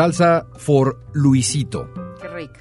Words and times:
Salsa 0.00 0.46
for 0.58 1.00
Luisito. 1.14 1.88
Qué 2.20 2.28
rico. 2.28 2.52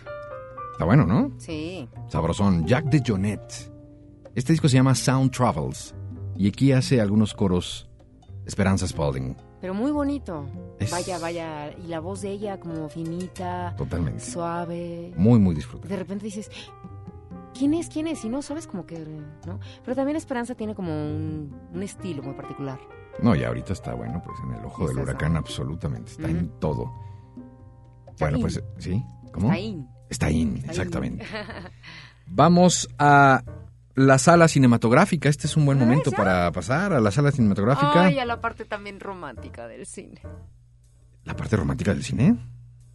Está 0.72 0.86
bueno, 0.86 1.06
¿no? 1.06 1.34
Sí. 1.38 1.86
Sabrosón. 2.08 2.66
Jack 2.66 2.86
de 2.86 3.04
Jonet. 3.06 3.74
Este 4.34 4.54
disco 4.54 4.70
se 4.70 4.76
llama 4.78 4.96
Sound 4.96 5.32
Travels. 5.32 5.94
Y 6.38 6.48
aquí 6.48 6.72
hace 6.72 7.02
algunos 7.02 7.34
coros 7.34 7.90
Esperanza 8.46 8.88
Spalding. 8.88 9.36
Pero 9.60 9.74
muy 9.74 9.92
bonito. 9.92 10.46
Es- 10.80 10.92
Vaya, 10.92 11.20
vaya. 11.20 11.72
Y 11.78 11.88
la 11.88 12.00
voz 12.00 12.22
de 12.22 12.32
ella 12.32 12.58
como 12.58 12.88
finita, 12.88 13.76
Totalmente. 13.78 14.22
suave. 14.24 15.12
Muy, 15.18 15.38
muy 15.38 15.56
disfrutable. 15.56 15.94
De 15.94 16.00
repente 16.02 16.24
dices, 16.24 16.50
¿quién 17.54 17.74
es? 17.74 17.90
¿Quién 17.90 18.08
es? 18.08 18.24
Y 18.24 18.30
no 18.30 18.44
sabes 18.44 18.66
como 18.66 18.86
que, 18.86 18.98
¿no? 19.46 19.60
Pero 19.84 19.94
también 19.94 20.16
Esperanza 20.16 20.56
tiene 20.56 20.74
como 20.74 20.94
un, 20.94 21.54
un 21.74 21.84
estilo 21.84 22.24
muy 22.24 22.34
particular. 22.36 22.80
No, 23.22 23.36
y 23.36 23.44
ahorita 23.44 23.74
está, 23.74 23.94
bueno, 23.94 24.22
pues 24.26 24.38
en 24.48 24.54
el 24.54 24.64
ojo 24.64 24.88
del 24.88 25.00
huracán 25.00 25.36
absolutamente. 25.36 26.12
Está 26.12 26.30
en 26.30 26.48
todo. 26.62 26.94
Bueno, 28.20 28.38
in. 28.38 28.42
pues, 28.42 28.64
¿sí? 28.78 29.04
¿Cómo? 29.32 29.48
Está 29.52 29.60
in. 29.60 29.88
Está 30.10 30.30
in, 30.32 30.48
Está 30.58 30.64
in. 30.66 30.70
exactamente. 30.70 31.26
Vamos 32.28 32.88
a 32.98 33.44
la 33.96 34.18
sala 34.18 34.48
cinematográfica. 34.48 35.30
Este 35.30 35.48
es 35.48 35.56
un 35.58 35.66
buen 35.66 35.78
Ah, 35.82 35.86
momento 35.86 36.12
¿ya? 36.12 36.18
para 36.18 36.52
pasar 36.52 36.94
a 36.94 37.00
la 37.00 37.12
sala 37.12 37.32
cinematográfica. 37.32 38.04
Ay, 38.06 38.20
a 38.20 38.26
la 38.26 38.42
parte 38.42 38.66
también 38.66 39.00
romántica 39.00 39.68
del 39.68 39.86
cine. 39.86 40.22
La 41.24 41.36
parte 41.36 41.56
romántica 41.56 41.94
del 41.94 42.04
cine. 42.04 42.36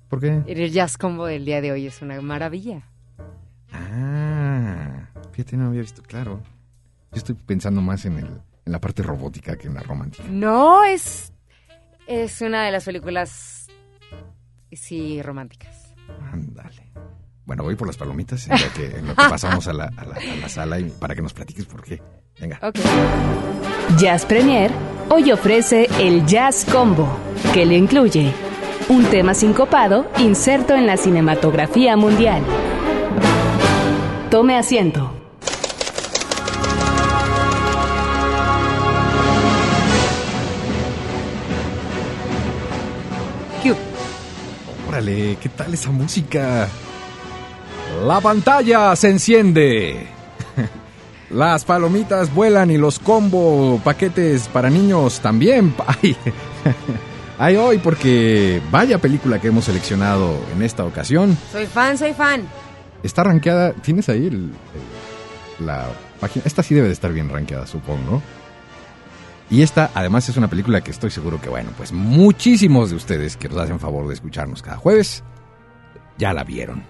¿Por 0.09 0.21
qué? 0.21 0.43
El 0.47 0.71
jazz 0.73 0.99
combo 0.99 1.27
del 1.27 1.45
día 1.45 1.61
de 1.61 1.73
hoy 1.73 1.87
es 1.87 2.03
una 2.03 2.21
maravilla. 2.21 2.83
Ah, 3.73 5.09
fíjate, 5.33 5.57
no 5.57 5.69
había 5.69 5.81
visto, 5.83 6.03
claro. 6.03 6.43
Yo 7.13 7.19
estoy 7.19 7.35
pensando 7.35 7.81
más 7.81 8.05
en, 8.05 8.19
el, 8.19 8.27
en 8.27 8.73
la 8.73 8.81
parte 8.81 9.03
robótica 9.03 9.57
que 9.57 9.69
en 9.69 9.75
la 9.75 9.83
romántica. 9.83 10.25
No, 10.29 10.85
es, 10.85 11.33
es 12.07 12.41
una 12.41 12.65
de 12.65 12.73
las 12.73 12.85
películas, 12.85 13.60
sí, 14.77 15.23
románticas. 15.23 15.95
Ándale. 16.33 16.91
Bueno, 17.45 17.65
voy 17.65 17.75
por 17.75 17.87
las 17.89 17.97
palomitas 17.97 18.47
en 18.49 18.53
lo 18.61 18.73
que, 18.75 18.87
en 18.99 19.07
lo 19.09 19.15
que 19.15 19.23
pasamos 19.29 19.67
a 19.67 19.73
la, 19.73 19.85
a 19.97 20.05
la- 20.05 20.15
a 20.17 20.37
la 20.41 20.49
sala 20.49 20.79
y 20.79 20.85
para 20.85 21.15
que 21.15 21.23
nos 21.23 21.33
platiques 21.33 21.67
por 21.67 21.83
qué. 21.83 22.01
Venga. 22.41 22.59
Ok. 22.63 22.77
Jazz 23.99 24.25
Premier 24.25 24.71
hoy 25.09 25.33
ofrece 25.33 25.89
el 25.99 26.25
Jazz 26.27 26.65
Combo, 26.71 27.09
que 27.53 27.67
le 27.67 27.77
incluye 27.77 28.33
un 28.89 29.05
tema 29.07 29.35
sincopado 29.35 30.11
inserto 30.19 30.75
en 30.75 30.87
la 30.87 30.97
cinematografía 30.97 31.97
mundial. 31.97 32.43
Tome 34.31 34.57
asiento. 34.57 35.13
Órale, 44.91 45.37
¿qué 45.41 45.49
tal 45.51 45.73
esa 45.75 45.91
música? 45.91 46.67
La 48.07 48.21
pantalla 48.21 48.97
se 48.97 49.09
enciende. 49.11 50.07
Las 51.31 51.65
palomitas 51.65 52.35
vuelan 52.35 52.73
y 52.73 52.77
los 52.77 52.99
combo 52.99 53.81
paquetes 53.85 54.49
para 54.49 54.69
niños 54.69 55.21
también. 55.21 55.73
Ay, 55.87 56.17
Ay, 57.39 57.57
hoy 57.57 57.79
porque 57.79 58.61
vaya 58.73 58.99
película 58.99 59.41
que 59.41 59.47
hemos 59.49 59.65
seleccionado 59.67 60.37
en 60.57 60.63
esta 60.63 60.85
ocasión. 60.85 61.39
Soy 61.53 61.67
fan, 61.67 61.97
soy 61.97 62.13
fan. 62.13 62.43
Está 63.05 63.23
rankeada, 63.23 63.73
¿tienes 63.75 64.09
ahí 64.09 64.27
el- 64.27 64.51
el- 65.61 65.67
la 65.67 65.87
página? 66.21 66.43
Esta 66.47 66.63
sí 66.65 66.75
debe 66.75 66.89
de 66.89 66.93
estar 66.95 67.13
bien 67.13 67.29
rankeada, 67.31 67.65
supongo. 67.67 68.21
Y 69.51 69.63
esta, 69.63 69.91
además, 69.95 70.29
es 70.29 70.37
una 70.37 70.49
película 70.49 70.81
que 70.81 70.93
estoy 70.93 71.11
seguro 71.11 71.41
que, 71.41 71.49
bueno, 71.49 71.71
pues 71.77 71.93
muchísimos 71.93 72.91
de 72.91 72.97
ustedes 72.97 73.37
que 73.37 73.49
nos 73.49 73.59
hacen 73.59 73.81
favor 73.81 74.07
de 74.07 74.15
escucharnos 74.15 74.63
cada 74.63 74.77
jueves, 74.77 75.25
ya 76.19 76.33
la 76.33 76.45
vieron. 76.45 76.85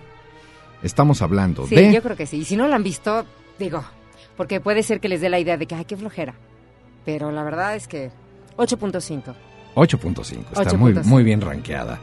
Estamos 0.83 1.23
hablando 1.23 1.67
Sí, 1.67 1.75
de... 1.75 1.93
yo 1.93 2.03
creo 2.03 2.17
que 2.17 2.27
sí. 2.27 2.39
Y 2.39 2.45
si 2.45 2.57
no 2.57 2.69
la 2.69 2.77
han 2.77 2.83
visto, 2.83 3.25
digo, 3.59 3.83
porque 4.37 4.61
puede 4.61 4.83
ser 4.83 5.01
que 5.01 5.09
les 5.09 5.21
dé 5.23 5.31
la 5.31 5.39
idea 5.39 5.57
de 5.57 5.67
que, 5.67 5.75
ay, 5.75 5.85
qué 5.87 5.97
flojera. 5.97 6.35
Pero 7.07 7.31
la 7.33 7.43
verdad 7.45 7.77
es 7.77 7.89
que 7.89 8.11
8.5. 8.59 9.35
8.5, 9.75 10.45
está 10.61 10.77
muy, 10.77 10.93
8.5. 10.93 11.05
muy 11.05 11.23
bien 11.23 11.41
rankeada. 11.41 11.99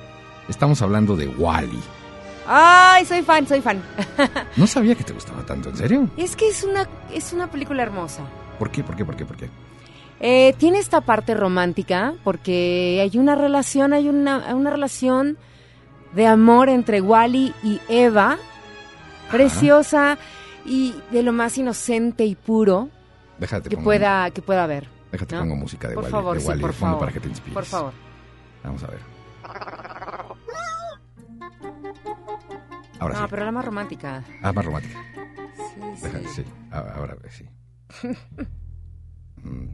Estamos 0.50 0.81
hablando 0.81 1.15
de 1.15 1.27
Wally. 1.27 1.80
Ay, 2.48 3.06
soy 3.06 3.21
fan, 3.21 3.45
soy 3.48 3.62
fan. 3.62 3.81
No 4.56 4.65
sabía 4.65 4.95
que 4.95 5.04
te 5.04 5.13
gustaba 5.13 5.45
tanto, 5.45 5.69
¿en 5.69 5.77
serio? 5.77 6.09
Es 6.18 6.36
que 6.36 6.48
es 6.50 6.63
una, 6.63 6.88
es 7.13 7.31
una 7.33 7.51
película 7.51 7.83
hermosa. 7.83 8.24
¿Por 8.57 8.71
qué? 8.71 8.83
¿Por 8.83 8.95
qué? 8.95 9.06
¿Por 9.06 9.15
qué? 9.15 9.25
¿Por 9.25 9.38
qué? 9.38 9.50
Eh, 10.19 10.54
tiene 10.58 10.80
esta 10.80 11.02
parte 11.02 11.34
romántica 11.36 12.14
porque 12.24 13.00
hay 13.02 13.18
una 13.19 13.36
relación, 13.36 13.94
hay 13.94 14.10
una, 14.10 14.56
una 14.56 14.69
relación 14.72 15.38
de 16.14 16.25
amor 16.25 16.69
entre 16.69 17.02
Wally 17.02 17.54
y 17.64 17.80
Eva, 17.88 18.38
preciosa 19.31 20.18
y 20.66 20.96
de 21.12 21.22
lo 21.22 21.34
más 21.34 21.58
inocente 21.58 22.25
y 22.25 22.34
puro 22.36 22.90
Déjate 23.38 23.69
que 23.69 23.76
pongo- 23.78 23.83
pueda, 23.86 24.31
que 24.31 24.42
pueda 24.42 24.64
haber. 24.64 24.88
Déjate 25.12 25.36
¿no? 25.36 25.42
pongo 25.42 25.56
música 25.56 25.88
de 25.88 25.94
Por 25.95 26.04
Wally, 26.06 26.12
favor, 26.12 26.33
de 26.36 26.42
sí, 26.42 26.47
Wally 26.47 26.62
por 26.62 26.71
de 26.71 26.78
fondo 26.78 26.94
favor. 26.95 27.00
para 27.07 27.12
que 27.14 27.19
te 27.19 27.28
inspires. 27.30 27.54
Por 27.54 27.66
favor. 27.66 27.94
Vamos 28.64 28.83
a 28.83 28.88
ver. 28.88 29.00
Ahora 33.00 33.14
No, 33.16 33.21
sí. 33.21 33.28
pero 33.30 33.45
la 33.45 33.52
más 33.52 33.66
romántica. 33.66 34.24
Ah, 34.42 34.52
más 34.52 34.66
romántica. 34.66 35.00
Sí, 35.95 36.07
sí. 36.09 36.28
sí. 36.38 36.44
A- 36.71 36.80
Ahora 36.95 37.16
sí. 37.30 37.45
Mm, 39.44 39.68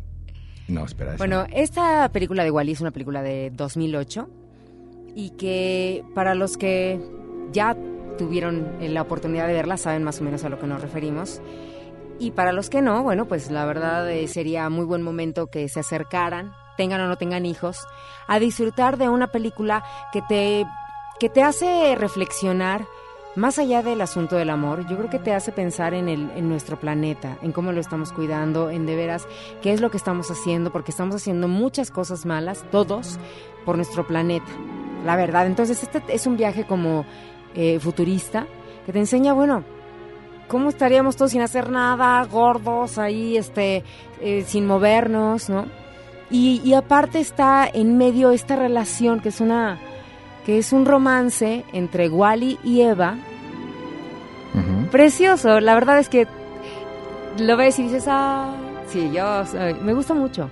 No, 0.67 0.86
espera. 0.86 1.15
Bueno, 1.17 1.43
no. 1.48 1.55
esta 1.55 2.10
película 2.10 2.43
de 2.43 2.51
Wally 2.51 2.72
es 2.72 2.82
una 2.82 2.91
película 2.91 3.22
de 3.22 3.51
2008 3.51 4.29
y 5.15 5.32
que 5.32 6.03
para 6.15 6.36
los 6.36 6.58
que 6.58 7.00
ya 7.51 7.75
tuvieron 8.17 8.77
la 8.79 9.01
oportunidad 9.01 9.48
de 9.48 9.53
verla 9.53 9.77
saben 9.77 10.03
más 10.03 10.20
o 10.22 10.24
menos 10.24 10.43
a 10.43 10.50
lo 10.50 10.60
que 10.60 10.67
nos 10.67 10.82
referimos. 10.82 11.41
Y 12.20 12.32
para 12.32 12.53
los 12.53 12.70
que 12.70 12.82
no, 12.82 13.03
bueno, 13.03 13.27
pues 13.27 13.51
la 13.51 13.65
verdad 13.65 14.10
eh, 14.10 14.27
sería 14.27 14.70
muy 14.70 14.86
buen 14.86 15.01
momento 15.01 15.48
que 15.48 15.67
se 15.67 15.79
acercaran, 15.79 16.53
tengan 16.77 17.01
o 17.01 17.08
no 17.08 17.17
tengan 17.17 17.46
hijos, 17.46 17.79
a 18.27 18.39
disfrutar 18.39 18.98
de 18.98 19.10
una 19.10 19.27
película 19.27 19.84
que 20.12 20.22
te, 20.22 20.65
que 21.20 21.29
te 21.29 21.41
hace 21.41 21.96
reflexionar 21.96 22.86
más 23.35 23.57
allá 23.57 23.81
del 23.81 24.01
asunto 24.01 24.35
del 24.35 24.49
amor, 24.49 24.87
yo 24.87 24.95
creo 24.97 25.09
que 25.09 25.19
te 25.19 25.33
hace 25.33 25.51
pensar 25.51 25.93
en, 25.93 26.07
el, 26.07 26.29
en 26.35 26.49
nuestro 26.49 26.79
planeta, 26.79 27.37
en 27.41 27.51
cómo 27.51 27.71
lo 27.71 27.79
estamos 27.79 28.11
cuidando, 28.11 28.69
en 28.69 28.85
de 28.85 28.95
veras 28.95 29.27
qué 29.61 29.73
es 29.73 29.81
lo 29.81 29.89
que 29.89 29.97
estamos 29.97 30.29
haciendo, 30.29 30.71
porque 30.71 30.91
estamos 30.91 31.15
haciendo 31.15 31.47
muchas 31.47 31.89
cosas 31.89 32.25
malas, 32.25 32.63
todos, 32.71 33.17
por 33.65 33.75
nuestro 33.75 34.05
planeta. 34.05 34.45
La 35.03 35.15
verdad, 35.15 35.47
entonces 35.47 35.81
este 35.81 36.01
es 36.09 36.27
un 36.27 36.37
viaje 36.37 36.65
como 36.65 37.05
eh, 37.55 37.79
futurista 37.79 38.45
que 38.85 38.93
te 38.93 38.99
enseña, 38.99 39.33
bueno, 39.33 39.63
cómo 40.47 40.69
estaríamos 40.69 41.15
todos 41.15 41.31
sin 41.31 41.41
hacer 41.41 41.69
nada, 41.71 42.23
gordos 42.25 42.99
ahí, 42.99 43.37
este, 43.37 43.83
eh, 44.21 44.43
sin 44.45 44.67
movernos, 44.67 45.49
¿no? 45.49 45.65
Y, 46.29 46.61
y 46.63 46.73
aparte 46.73 47.19
está 47.19 47.67
en 47.71 47.97
medio 47.97 48.31
esta 48.31 48.55
relación 48.55 49.19
que 49.19 49.29
es 49.29 49.41
una 49.41 49.79
que 50.45 50.57
es 50.57 50.73
un 50.73 50.85
romance 50.85 51.63
entre 51.73 52.09
Wally 52.09 52.59
y 52.63 52.81
Eva, 52.81 53.15
precioso. 54.91 55.59
La 55.59 55.73
verdad 55.73 56.00
es 56.00 56.09
que 56.09 56.27
lo 57.39 57.57
ves 57.57 57.79
y 57.79 57.83
dices, 57.83 58.05
ah, 58.07 58.53
sí, 58.88 59.09
yo 59.13 59.45
soy- 59.45 59.73
me 59.75 59.93
gusta 59.93 60.13
mucho. 60.13 60.50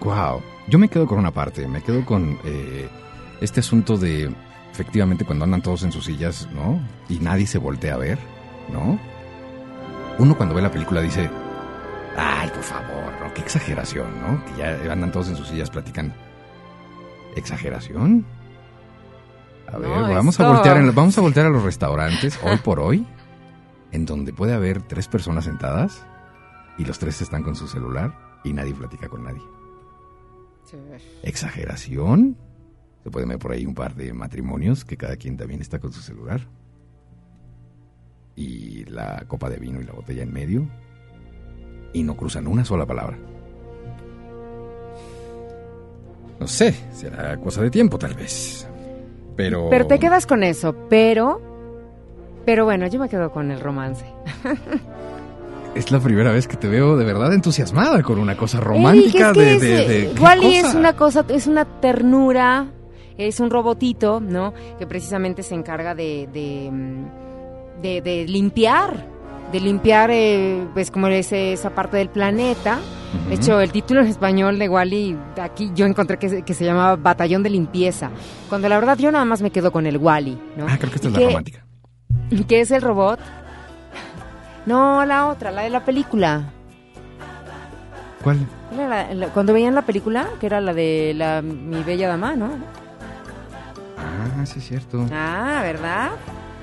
Wow. 0.00 0.42
Yo 0.68 0.78
me 0.78 0.88
quedo 0.88 1.06
con 1.06 1.18
una 1.18 1.30
parte. 1.30 1.66
Me 1.68 1.82
quedo 1.82 2.04
con 2.04 2.38
eh, 2.44 2.88
este 3.40 3.60
asunto 3.60 3.96
de, 3.96 4.34
efectivamente, 4.72 5.24
cuando 5.24 5.44
andan 5.44 5.62
todos 5.62 5.82
en 5.84 5.92
sus 5.92 6.04
sillas, 6.06 6.48
¿no? 6.52 6.80
Y 7.08 7.18
nadie 7.20 7.46
se 7.46 7.58
voltea 7.58 7.94
a 7.94 7.98
ver, 7.98 8.18
¿no? 8.72 8.98
Uno 10.18 10.36
cuando 10.36 10.54
ve 10.54 10.62
la 10.62 10.70
película 10.70 11.00
dice, 11.00 11.30
ay, 12.16 12.48
por 12.50 12.62
favor, 12.62 13.12
¿no? 13.22 13.32
Qué 13.34 13.40
exageración, 13.42 14.06
¿no? 14.20 14.44
Que 14.44 14.62
ya 14.86 14.92
andan 14.92 15.12
todos 15.12 15.28
en 15.28 15.36
sus 15.36 15.48
sillas 15.48 15.70
platicando. 15.70 16.14
¿Exageración? 17.36 18.24
A 19.72 19.78
ver, 19.78 19.88
No, 19.88 20.14
vamos, 20.14 20.38
a 20.38 20.48
voltear 20.52 20.76
en- 20.76 20.94
vamos 20.94 21.16
a 21.16 21.20
voltear 21.22 21.46
a 21.46 21.50
los 21.50 21.62
restaurantes 21.62 22.38
hoy 22.44 22.58
por 22.58 22.78
hoy, 22.80 23.06
en 23.90 24.04
donde 24.06 24.32
puede 24.32 24.52
haber 24.52 24.82
tres 24.82 25.08
personas 25.08 25.44
sentadas 25.44 26.04
y 26.78 26.84
los 26.84 26.98
tres 26.98 27.20
están 27.22 27.42
con 27.42 27.56
su 27.56 27.66
celular 27.68 28.14
y 28.44 28.52
nadie 28.52 28.74
platica 28.74 29.08
con 29.08 29.24
nadie. 29.24 29.42
¿Exageración? 31.22 32.36
Se 33.02 33.10
pueden 33.10 33.28
ver 33.30 33.38
por 33.38 33.52
ahí 33.52 33.66
un 33.66 33.74
par 33.74 33.94
de 33.94 34.12
matrimonios 34.12 34.84
que 34.84 34.96
cada 34.96 35.16
quien 35.16 35.36
también 35.36 35.60
está 35.60 35.78
con 35.78 35.92
su 35.92 36.00
celular. 36.02 36.46
Y 38.36 38.84
la 38.84 39.24
copa 39.26 39.50
de 39.50 39.56
vino 39.58 39.80
y 39.80 39.84
la 39.84 39.92
botella 39.92 40.22
en 40.22 40.32
medio. 40.32 40.66
Y 41.92 42.02
no 42.02 42.16
cruzan 42.16 42.46
una 42.46 42.64
sola 42.64 42.86
palabra. 42.86 43.18
No 46.40 46.46
sé, 46.48 46.72
será 46.92 47.36
cosa 47.38 47.62
de 47.62 47.70
tiempo 47.70 47.98
tal 47.98 48.14
vez. 48.14 48.66
Pero... 49.36 49.68
Pero 49.70 49.86
te 49.86 49.98
quedas 49.98 50.26
con 50.26 50.42
eso, 50.42 50.74
pero... 50.88 51.40
Pero 52.44 52.64
bueno, 52.64 52.86
yo 52.88 52.98
me 52.98 53.08
quedo 53.08 53.30
con 53.30 53.50
el 53.50 53.60
romance. 53.60 54.04
Es 55.74 55.90
la 55.90 56.00
primera 56.00 56.32
vez 56.32 56.46
que 56.46 56.58
te 56.58 56.68
veo 56.68 56.98
de 56.98 57.04
verdad 57.06 57.32
entusiasmada 57.32 58.02
con 58.02 58.18
una 58.18 58.36
cosa 58.36 58.60
romántica 58.60 59.32
de... 59.32 59.54
es 59.54 59.60
que 59.62 59.66
de, 59.66 59.80
es, 59.80 59.88
de- 59.88 60.02
eh, 60.02 60.12
¿qué 60.14 60.20
Wally 60.22 60.56
es 60.56 60.74
una 60.74 60.94
cosa, 60.94 61.24
es 61.28 61.46
una 61.46 61.64
ternura, 61.64 62.66
es 63.16 63.40
un 63.40 63.48
robotito, 63.48 64.20
¿no? 64.20 64.52
Que 64.78 64.86
precisamente 64.86 65.42
se 65.42 65.54
encarga 65.54 65.94
de, 65.94 66.28
de, 66.30 66.68
mm, 66.70 68.30
limpiar, 68.30 69.06
de 69.50 69.60
limpiar, 69.60 70.10
eh, 70.12 70.62
pues 70.74 70.90
como 70.90 71.06
ese- 71.06 71.54
esa 71.54 71.70
parte 71.70 71.96
del 71.96 72.10
planeta. 72.10 72.78
De 73.28 73.34
hecho, 73.34 73.60
el 73.60 73.72
título 73.72 74.00
en 74.00 74.06
español 74.06 74.58
de 74.58 74.68
Wally, 74.68 75.18
aquí 75.40 75.70
yo 75.74 75.86
encontré 75.86 76.18
que, 76.18 76.28
se- 76.28 76.42
que 76.42 76.54
se 76.54 76.64
llamaba 76.64 76.96
Batallón 76.96 77.42
de 77.42 77.50
Limpieza. 77.50 78.10
Cuando 78.48 78.68
la 78.68 78.78
verdad 78.78 78.96
yo 78.98 79.10
nada 79.12 79.24
más 79.24 79.42
me 79.42 79.50
quedo 79.50 79.70
con 79.72 79.86
el 79.86 79.98
Wally, 79.98 80.38
¿no? 80.56 80.66
Ah, 80.68 80.76
creo 80.78 80.90
que 80.90 80.96
esta 80.96 81.08
es 81.08 81.14
la 81.14 81.20
romántica. 81.20 81.64
¿Qué 82.48 82.60
es 82.60 82.70
el 82.70 82.82
robot? 82.82 83.20
No, 84.66 85.04
la 85.04 85.26
otra, 85.26 85.50
la 85.50 85.62
de 85.62 85.70
la 85.70 85.84
película. 85.84 86.50
¿Cuál? 88.22 88.38
¿Cuál 88.68 88.80
era 88.80 88.88
la- 88.88 89.14
la- 89.14 89.28
cuando 89.28 89.52
veían 89.52 89.74
la 89.74 89.82
película, 89.82 90.28
que 90.40 90.46
era 90.46 90.60
la 90.60 90.72
de 90.72 91.12
la 91.16 91.42
Mi 91.42 91.82
Bella 91.82 92.08
Dama, 92.08 92.36
¿no? 92.36 92.50
Ah, 93.98 94.46
sí 94.46 94.58
es 94.60 94.68
cierto. 94.68 95.06
Ah, 95.12 95.60
¿verdad? 95.62 96.10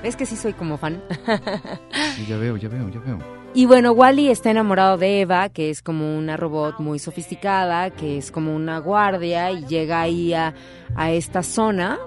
¿Ves 0.02 0.16
que 0.16 0.24
sí 0.26 0.34
soy 0.36 0.52
como 0.54 0.78
fan? 0.78 1.00
Sí, 2.16 2.26
ya 2.26 2.36
veo, 2.38 2.56
ya 2.56 2.68
veo, 2.68 2.88
ya 2.88 3.00
veo. 3.00 3.18
Y 3.52 3.66
bueno, 3.66 3.92
Wally 3.92 4.28
está 4.30 4.50
enamorado 4.52 4.96
de 4.96 5.22
Eva, 5.22 5.48
que 5.48 5.70
es 5.70 5.82
como 5.82 6.16
una 6.16 6.36
robot 6.36 6.78
muy 6.78 7.00
sofisticada, 7.00 7.90
que 7.90 8.18
es 8.18 8.30
como 8.30 8.54
una 8.54 8.78
guardia 8.78 9.50
y 9.50 9.64
llega 9.66 10.00
ahí 10.02 10.32
a, 10.32 10.54
a 10.94 11.10
esta 11.10 11.42
zona, 11.42 11.98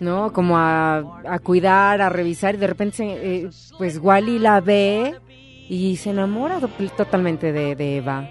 ¿no? 0.00 0.32
Como 0.32 0.58
a, 0.58 0.98
a 1.24 1.38
cuidar, 1.38 2.00
a 2.02 2.08
revisar 2.08 2.56
y 2.56 2.58
de 2.58 2.66
repente, 2.66 2.96
se- 2.96 3.36
eh, 3.44 3.50
pues 3.78 3.98
Wally 3.98 4.40
la 4.40 4.60
ve 4.60 5.14
y 5.68 5.96
se 5.96 6.10
enamora 6.10 6.58
to- 6.58 6.68
totalmente 6.96 7.52
de, 7.52 7.76
de 7.76 7.98
Eva. 7.98 8.22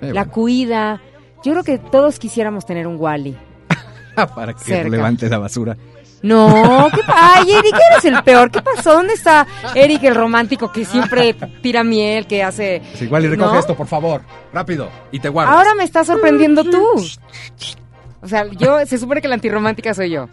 Eh, 0.00 0.12
La 0.12 0.22
bueno. 0.24 0.32
cuida. 0.32 1.00
Yo 1.44 1.52
creo 1.52 1.62
que 1.62 1.78
todos 1.78 2.18
quisiéramos 2.18 2.66
tener 2.66 2.88
un 2.88 2.96
Wally. 2.98 3.36
Para 4.34 4.52
que 4.52 4.60
cerca. 4.64 4.88
levante 4.88 5.28
la 5.28 5.38
basura. 5.38 5.76
No, 6.24 6.88
¿qué 6.94 7.02
Ay, 7.06 7.52
Eric, 7.52 7.74
eres 7.92 8.04
el 8.06 8.22
peor. 8.22 8.50
¿Qué 8.50 8.62
pasó? 8.62 8.94
¿Dónde 8.94 9.12
está 9.12 9.46
Eric, 9.74 10.04
el 10.04 10.14
romántico 10.14 10.72
que 10.72 10.86
siempre 10.86 11.34
tira 11.60 11.84
miel, 11.84 12.26
que 12.26 12.42
hace... 12.42 12.80
Sí, 12.94 13.04
igual 13.04 13.26
y 13.26 13.28
recoge 13.28 13.52
¿No? 13.52 13.60
esto, 13.60 13.76
por 13.76 13.86
favor. 13.86 14.22
Rápido. 14.50 14.88
Y 15.12 15.20
te 15.20 15.28
guardas. 15.28 15.54
Ahora 15.54 15.74
me 15.74 15.84
estás 15.84 16.06
sorprendiendo 16.06 16.64
tú. 16.64 16.82
O 18.22 18.26
sea, 18.26 18.50
yo, 18.52 18.86
se 18.86 18.96
supone 18.96 19.20
que 19.20 19.28
la 19.28 19.34
antirromántica 19.34 19.92
soy 19.92 20.12
yo, 20.12 20.30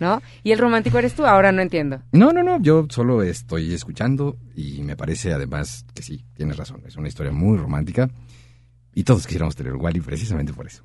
¿no? 0.00 0.22
Y 0.42 0.52
el 0.52 0.58
romántico 0.58 0.98
eres 0.98 1.12
tú, 1.12 1.26
ahora 1.26 1.52
no 1.52 1.60
entiendo. 1.60 2.00
No, 2.12 2.32
no, 2.32 2.42
no, 2.42 2.58
yo 2.62 2.86
solo 2.88 3.22
estoy 3.22 3.74
escuchando 3.74 4.38
y 4.56 4.80
me 4.82 4.96
parece 4.96 5.34
además 5.34 5.84
que 5.94 6.02
sí, 6.02 6.24
tienes 6.34 6.56
razón, 6.56 6.82
es 6.86 6.96
una 6.96 7.08
historia 7.08 7.32
muy 7.32 7.58
romántica 7.58 8.08
y 8.94 9.04
todos 9.04 9.26
quisiéramos 9.26 9.56
tener 9.56 9.74
Wally 9.74 10.00
precisamente 10.00 10.54
por 10.54 10.66
eso. 10.66 10.84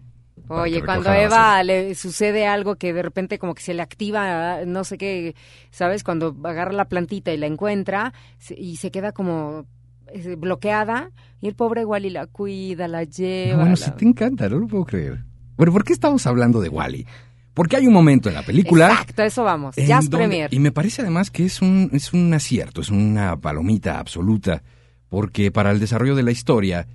Oye, 0.50 0.84
cuando 0.84 1.10
basura. 1.10 1.24
Eva 1.24 1.64
le 1.64 1.96
sucede 1.96 2.46
algo 2.48 2.76
que 2.76 2.92
de 2.94 3.02
repente 3.02 3.38
como 3.40 3.54
que 3.56 3.62
se 3.62 3.74
le 3.74 3.82
activa, 3.82 4.66
no 4.66 4.84
sé 4.84 4.98
qué, 4.98 5.36
¿sabes? 5.72 6.04
Cuando 6.04 6.36
agarra 6.44 6.74
la 6.74 6.86
plantita 6.86 7.32
y 7.32 7.38
la 7.38 7.46
encuentra 7.48 8.14
y 8.58 8.78
se 8.78 8.92
queda 8.92 9.12
como 9.12 9.66
eh, 10.14 10.36
bloqueada 10.36 11.12
y 11.42 11.48
el 11.48 11.56
pobre 11.56 11.86
Wally 11.86 12.10
la 12.10 12.26
cuida, 12.28 12.88
la 12.88 13.04
lleva. 13.04 13.52
No, 13.54 13.58
bueno, 13.60 13.72
la- 13.72 13.76
sí 13.78 13.92
te 13.98 14.06
encanta, 14.06 14.50
no 14.50 14.58
lo 14.60 14.68
puedo 14.68 14.86
creer. 14.86 15.24
Bueno, 15.56 15.72
¿por 15.72 15.84
qué 15.84 15.94
estamos 15.94 16.26
hablando 16.26 16.62
de 16.62 16.70
Wally? 16.70 17.06
Porque 17.54 17.76
hay 17.76 17.86
un 17.88 17.94
momento 17.94 18.30
en 18.30 18.36
la 18.36 18.44
película... 18.44 18.88
Exacto, 18.90 19.22
a 19.22 19.26
eso 19.26 19.44
vamos. 19.44 19.76
Jazz 19.76 20.10
donde- 20.10 20.28
Premier. 20.28 20.54
Y 20.54 20.60
me 20.60 20.72
parece 20.72 21.02
además 21.02 21.30
que 21.30 21.44
es 21.46 21.62
un, 21.62 21.90
es 21.94 22.14
un 22.14 22.34
acierto, 22.34 22.80
es 22.82 22.90
una 22.90 23.36
palomita 23.38 24.00
absoluta, 24.00 24.64
porque 25.10 25.52
para 25.52 25.72
el 25.72 25.80
desarrollo 25.80 26.16
de 26.16 26.24
la 26.24 26.32
historia, 26.32 26.88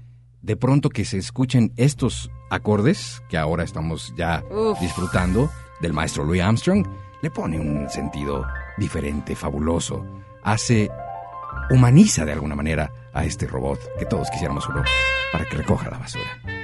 de 0.44 0.56
pronto 0.56 0.90
que 0.90 1.06
se 1.06 1.16
escuchen 1.16 1.72
estos 1.76 2.30
acordes, 2.50 3.22
que 3.28 3.38
ahora 3.38 3.64
estamos 3.64 4.12
ya 4.16 4.44
Uf. 4.50 4.78
disfrutando, 4.78 5.50
del 5.80 5.94
maestro 5.94 6.24
Louis 6.24 6.42
Armstrong, 6.42 6.86
le 7.22 7.30
pone 7.30 7.58
un 7.58 7.88
sentido 7.88 8.44
diferente, 8.76 9.34
fabuloso. 9.34 10.04
Hace, 10.42 10.90
humaniza 11.70 12.26
de 12.26 12.32
alguna 12.32 12.54
manera 12.54 12.92
a 13.14 13.24
este 13.24 13.46
robot, 13.46 13.80
que 13.98 14.04
todos 14.04 14.30
quisiéramos 14.30 14.68
uno, 14.68 14.82
para 15.32 15.46
que 15.46 15.56
recoja 15.56 15.90
la 15.90 15.98
basura. 15.98 16.63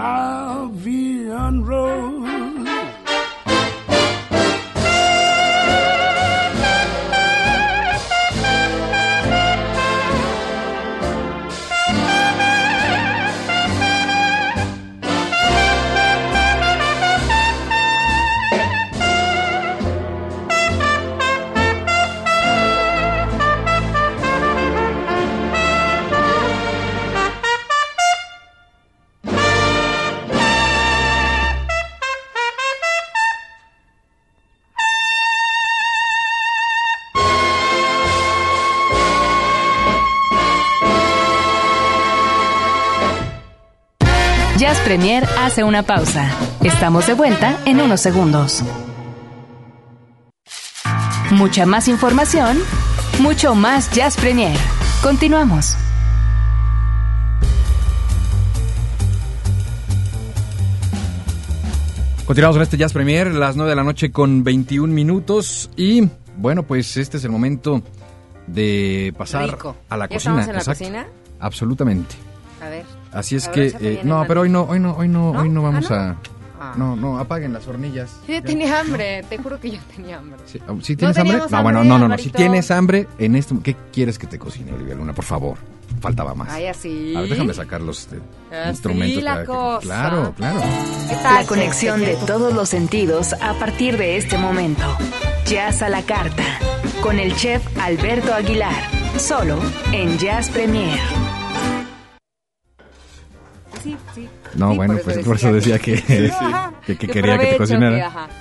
La 0.00 0.66
Vie 0.72 1.28
Premier 44.90 45.24
hace 45.38 45.62
una 45.62 45.84
pausa. 45.84 46.28
Estamos 46.64 47.06
de 47.06 47.14
vuelta 47.14 47.60
en 47.64 47.80
unos 47.80 48.00
segundos. 48.00 48.64
Mucha 51.30 51.64
más 51.64 51.86
información, 51.86 52.58
mucho 53.20 53.54
más 53.54 53.88
Jazz 53.92 54.16
Premier. 54.16 54.56
Continuamos. 55.00 55.76
Continuamos 62.26 62.56
con 62.56 62.62
este 62.62 62.76
Jazz 62.76 62.92
Premier, 62.92 63.28
las 63.32 63.54
9 63.54 63.70
de 63.70 63.76
la 63.76 63.84
noche 63.84 64.10
con 64.10 64.42
21 64.42 64.92
minutos. 64.92 65.70
Y 65.76 66.08
bueno, 66.36 66.64
pues 66.64 66.96
este 66.96 67.18
es 67.18 67.22
el 67.24 67.30
momento 67.30 67.80
de 68.48 69.14
pasar 69.16 69.50
Rico. 69.52 69.76
a 69.88 69.96
la 69.96 70.08
¿Ya 70.08 70.16
cocina. 70.16 70.40
estamos 70.40 70.48
en 70.48 70.52
la 70.54 70.58
Exacto. 70.58 70.78
cocina? 70.80 71.06
Absolutamente. 71.38 72.16
A 72.60 72.68
ver. 72.68 72.99
Así 73.12 73.36
es 73.36 73.48
que 73.48 73.74
eh, 73.80 74.00
no, 74.04 74.24
pero 74.28 74.42
hoy 74.42 74.48
no, 74.50 74.62
hoy 74.62 74.78
no, 74.78 74.94
hoy 74.96 75.08
no, 75.08 75.32
¿No? 75.32 75.40
hoy 75.40 75.48
no 75.48 75.60
¿Ah, 75.60 75.70
vamos 75.70 75.90
no? 75.90 75.96
a 75.96 76.16
Ah. 76.62 76.74
no, 76.76 76.94
no, 76.94 77.18
apaguen 77.18 77.54
las 77.54 77.66
hornillas. 77.66 78.10
Yo 78.28 78.34
ya 78.34 78.42
tenía 78.42 78.80
hambre, 78.80 79.24
te 79.30 79.38
juro 79.38 79.58
que 79.58 79.70
yo 79.70 79.78
tenía 79.96 80.18
hambre. 80.18 80.38
Sí, 80.44 80.60
oh, 80.68 80.78
¿sí 80.82 80.94
tienes 80.94 81.16
hambre? 81.16 81.38
No, 81.50 81.62
bueno, 81.62 81.82
no, 81.82 81.98
no, 81.98 82.06
no. 82.06 82.18
Si 82.18 82.28
tienes 82.28 82.70
hambre, 82.70 83.08
en 83.18 83.34
este, 83.34 83.54
¿qué 83.62 83.74
quieres 83.90 84.18
que 84.18 84.26
te 84.26 84.38
cocine, 84.38 84.70
Olivia 84.74 84.94
Luna? 84.94 85.14
Por 85.14 85.24
favor. 85.24 85.56
Faltaba 86.02 86.34
más. 86.34 86.50
Ay, 86.50 86.66
así. 86.66 87.14
A 87.16 87.20
ver, 87.22 87.30
déjame 87.30 87.54
sacar 87.54 87.80
los 87.80 88.00
este, 88.00 88.16
Así 88.52 88.70
instrumentos. 88.70 89.22
la 89.24 89.30
para 89.32 89.40
que- 89.42 89.46
cosa. 89.46 89.80
Claro, 89.80 90.34
claro. 90.36 90.60
¿Qué 91.08 91.14
tal, 91.16 91.34
La 91.34 91.46
conexión 91.46 92.00
¿Te 92.00 92.06
de 92.06 92.16
todos 92.26 92.52
los 92.52 92.68
sentidos 92.68 93.32
a 93.32 93.54
partir 93.54 93.96
de 93.96 94.18
este 94.18 94.36
momento. 94.36 94.84
Jazz 95.46 95.80
a 95.82 95.88
la 95.88 96.02
carta. 96.02 96.44
Con 97.02 97.18
el 97.18 97.34
chef 97.36 97.62
Alberto 97.80 98.34
Aguilar. 98.34 98.82
Solo 99.18 99.58
en 99.92 100.16
Jazz 100.18 100.50
Premier. 100.50 100.98
Sí, 103.82 103.96
sí. 104.14 104.28
No, 104.54 104.70
Sí, 104.72 104.76
bueno, 104.76 104.94
por 104.94 105.02
pues 105.04 105.18
por 105.18 105.36
eso 105.36 105.52
decía 105.52 105.78
que, 105.80 106.02
que, 106.86 106.96
que 106.96 107.08
quería 107.08 107.38
que 107.38 107.46
te 107.46 107.56
cocinara. 107.56 108.28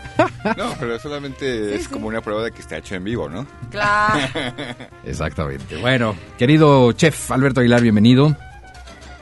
No, 0.57 0.73
pero 0.79 0.99
solamente 0.99 1.75
es 1.75 1.87
como 1.87 2.07
una 2.07 2.21
prueba 2.21 2.43
de 2.43 2.51
que 2.51 2.59
está 2.61 2.77
hecho 2.77 2.95
en 2.95 3.03
vivo, 3.03 3.29
¿no? 3.29 3.45
Claro. 3.71 4.27
Exactamente. 5.05 5.77
Bueno, 5.77 6.15
querido 6.37 6.91
chef 6.93 7.31
Alberto 7.31 7.59
Aguilar, 7.61 7.81
bienvenido. 7.81 8.35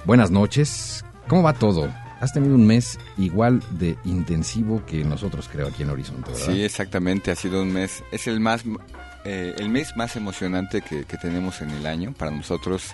Buenas 0.05 0.31
noches. 0.31 1.03
¿Cómo 1.27 1.43
va 1.43 1.53
todo? 1.53 1.91
Has 2.19 2.33
tenido 2.33 2.55
un 2.55 2.65
mes 2.65 2.97
igual 3.17 3.61
de 3.71 3.95
intensivo 4.05 4.83
que 4.85 5.03
nosotros, 5.03 5.47
creo, 5.51 5.67
aquí 5.67 5.83
en 5.83 5.91
Horizonte, 5.91 6.31
¿verdad? 6.31 6.47
Sí, 6.47 6.63
exactamente. 6.63 7.29
Ha 7.29 7.35
sido 7.35 7.61
un 7.61 7.71
mes. 7.71 8.03
Es 8.11 8.25
el 8.27 8.39
más, 8.39 8.63
eh, 9.23 9.53
el 9.57 9.69
mes 9.69 9.95
más 9.95 10.15
emocionante 10.15 10.81
que, 10.81 11.03
que 11.05 11.17
tenemos 11.17 11.61
en 11.61 11.69
el 11.71 11.85
año. 11.85 12.13
Para 12.17 12.31
nosotros 12.31 12.91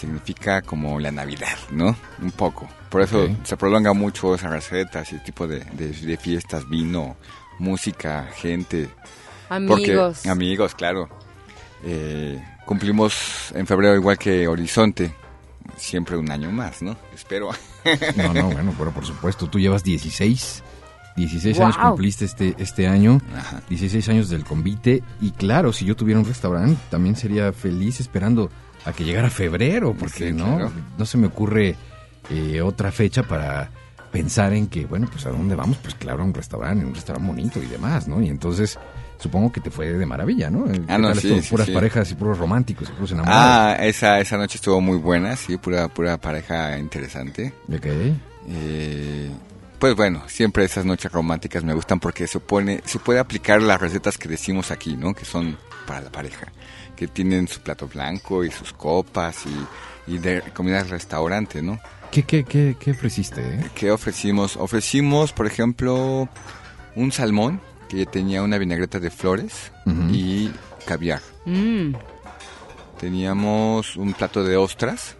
significa 0.00 0.62
como 0.62 0.98
la 1.00 1.10
Navidad, 1.10 1.56
¿no? 1.70 1.96
Un 2.20 2.30
poco. 2.32 2.68
Por 2.88 3.02
eso 3.02 3.28
se 3.44 3.56
prolonga 3.56 3.92
mucho 3.92 4.34
esas 4.34 4.50
recetas 4.50 5.12
y 5.12 5.16
el 5.16 5.22
tipo 5.22 5.46
de, 5.46 5.60
de- 5.72 5.92
de 5.92 6.16
fiestas, 6.16 6.68
vino, 6.68 7.16
música, 7.58 8.28
gente. 8.34 8.88
Porque- 9.48 9.92
Amigos. 9.92 10.26
amigos, 10.26 10.74
claro. 10.74 11.08
Eh, 11.84 12.42
cumplimos 12.66 13.52
en 13.54 13.66
febrero 13.66 13.94
igual 13.94 14.18
que 14.18 14.46
Horizonte. 14.48 15.14
Siempre 15.76 16.16
un 16.16 16.30
año 16.30 16.50
más, 16.50 16.82
¿no? 16.82 16.96
Espero. 17.14 17.50
No, 18.16 18.34
no, 18.34 18.50
bueno, 18.52 18.74
pero 18.78 18.90
por 18.92 19.06
supuesto, 19.06 19.48
tú 19.48 19.58
llevas 19.58 19.82
16. 19.84 20.62
16 21.16 21.56
Wow. 21.56 21.66
años 21.66 21.76
cumpliste 21.78 22.24
este, 22.24 22.54
este 22.58 22.86
año. 22.86 23.20
Ajá. 23.36 23.62
16 23.68 24.08
años 24.08 24.28
del 24.30 24.44
convite. 24.44 25.02
Y 25.20 25.30
claro, 25.32 25.72
si 25.72 25.84
yo 25.84 25.94
tuviera 25.96 26.18
un 26.20 26.26
restaurante, 26.26 26.80
también 26.90 27.14
sería 27.16 27.52
feliz 27.52 28.00
esperando 28.00 28.50
a 28.84 28.92
que 28.92 29.04
llegara 29.04 29.30
febrero, 29.30 29.94
porque 29.98 30.28
Sí, 30.28 30.32
no, 30.32 30.56
claro. 30.56 30.72
no 30.98 31.06
se 31.06 31.18
me 31.18 31.26
ocurre 31.26 31.76
eh, 32.30 32.60
otra 32.62 32.90
fecha 32.92 33.22
para 33.22 33.70
pensar 34.12 34.52
en 34.52 34.66
que, 34.66 34.86
bueno, 34.86 35.08
pues 35.10 35.24
a 35.26 35.30
dónde 35.30 35.54
vamos, 35.54 35.76
pues 35.82 35.94
claro, 35.94 36.22
a 36.22 36.24
un 36.26 36.34
restaurante, 36.34 36.84
un 36.84 36.94
restaurante 36.94 37.28
bonito 37.28 37.62
y 37.62 37.66
demás, 37.66 38.08
¿no? 38.08 38.20
Y 38.22 38.28
entonces 38.28 38.78
supongo 39.18 39.52
que 39.52 39.60
te 39.60 39.70
fue 39.70 39.92
de 39.92 40.06
maravilla, 40.06 40.50
¿no? 40.50 40.64
¿Qué 40.64 40.80
Ah, 40.88 40.98
no, 40.98 41.14
sí, 41.14 41.40
Puras 41.50 41.66
sí. 41.66 41.72
parejas 41.72 42.10
y 42.10 42.14
puros 42.14 42.38
románticos 42.38 42.88
y 42.88 42.92
puros 42.92 43.12
enamorados. 43.12 43.44
Ah, 43.44 43.76
esa, 43.86 44.18
esa 44.18 44.36
noche 44.38 44.56
estuvo 44.56 44.80
muy 44.80 44.96
buena, 44.98 45.36
sí, 45.36 45.56
pura, 45.58 45.88
pura 45.88 46.16
pareja 46.18 46.78
interesante. 46.78 47.52
Ok. 47.72 47.86
Eh, 48.48 49.30
pues 49.78 49.94
bueno, 49.94 50.22
siempre 50.26 50.64
esas 50.64 50.84
noches 50.84 51.10
románticas 51.12 51.64
me 51.64 51.72
gustan 51.74 52.00
porque 52.00 52.26
se 52.26 52.40
pone, 52.40 52.80
se 52.84 52.98
puede 52.98 53.18
aplicar 53.20 53.62
las 53.62 53.80
recetas 53.80 54.18
que 54.18 54.28
decimos 54.28 54.70
aquí, 54.70 54.96
¿no? 54.96 55.14
Que 55.14 55.24
son 55.24 55.56
para 55.86 56.00
la 56.02 56.10
pareja, 56.10 56.48
que 57.00 57.08
tienen 57.08 57.48
su 57.48 57.62
plato 57.62 57.88
blanco 57.88 58.44
y 58.44 58.50
sus 58.50 58.74
copas 58.74 59.46
y, 59.46 60.12
y 60.12 60.18
de 60.18 60.42
comida 60.52 60.82
de 60.82 60.90
restaurante, 60.90 61.62
¿no? 61.62 61.80
¿Qué, 62.10 62.24
qué, 62.24 62.44
qué, 62.44 62.76
qué 62.78 62.90
ofreciste, 62.90 63.40
eh? 63.40 63.70
¿Qué 63.74 63.90
ofrecimos? 63.90 64.58
Ofrecimos, 64.58 65.32
por 65.32 65.46
ejemplo, 65.46 66.28
un 66.96 67.10
salmón 67.10 67.62
que 67.88 68.04
tenía 68.04 68.42
una 68.42 68.58
vinagreta 68.58 69.00
de 69.00 69.10
flores 69.10 69.72
y 70.12 70.50
caviar. 70.84 71.22
Mm. 71.46 71.94
Teníamos 73.00 73.96
un 73.96 74.12
plato 74.12 74.44
de 74.44 74.58
ostras. 74.58 75.16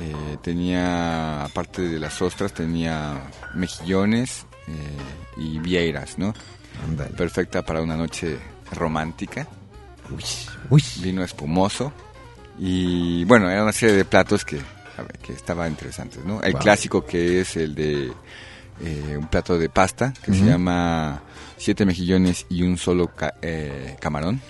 Eh, 0.00 0.38
tenía, 0.40 1.44
aparte 1.44 1.82
de 1.82 2.00
las 2.00 2.22
ostras, 2.22 2.54
tenía 2.54 3.20
mejillones 3.54 4.46
eh, 4.66 4.72
y 5.36 5.58
vieiras, 5.58 6.16
¿no? 6.16 6.32
Ándale. 6.88 7.10
Perfecta 7.10 7.60
para 7.60 7.82
una 7.82 7.98
noche 7.98 8.38
romántica. 8.72 9.46
Uy, 10.10 10.24
uy. 10.70 10.84
Vino 11.00 11.22
espumoso. 11.24 11.92
Y 12.58 13.24
bueno, 13.24 13.50
era 13.50 13.62
una 13.62 13.72
serie 13.72 13.96
de 13.96 14.04
platos 14.04 14.44
que, 14.44 14.56
a 14.96 15.02
ver, 15.02 15.18
que 15.18 15.32
estaban 15.32 15.70
interesantes, 15.70 16.24
¿no? 16.24 16.40
El 16.42 16.52
Wow. 16.52 16.62
clásico 16.62 17.04
que 17.04 17.40
es 17.40 17.56
el 17.56 17.74
de 17.74 18.12
eh, 18.84 19.16
un 19.18 19.26
plato 19.28 19.58
de 19.58 19.68
pasta 19.68 20.12
que 20.24 20.32
se 20.32 20.38
Ujú. 20.40 20.50
llama 20.50 21.22
siete 21.56 21.84
mejillones 21.86 22.46
y 22.50 22.62
un 22.62 22.76
solo 22.78 23.08
ca- 23.08 23.34
eh, 23.42 23.96
camarón. 24.00 24.40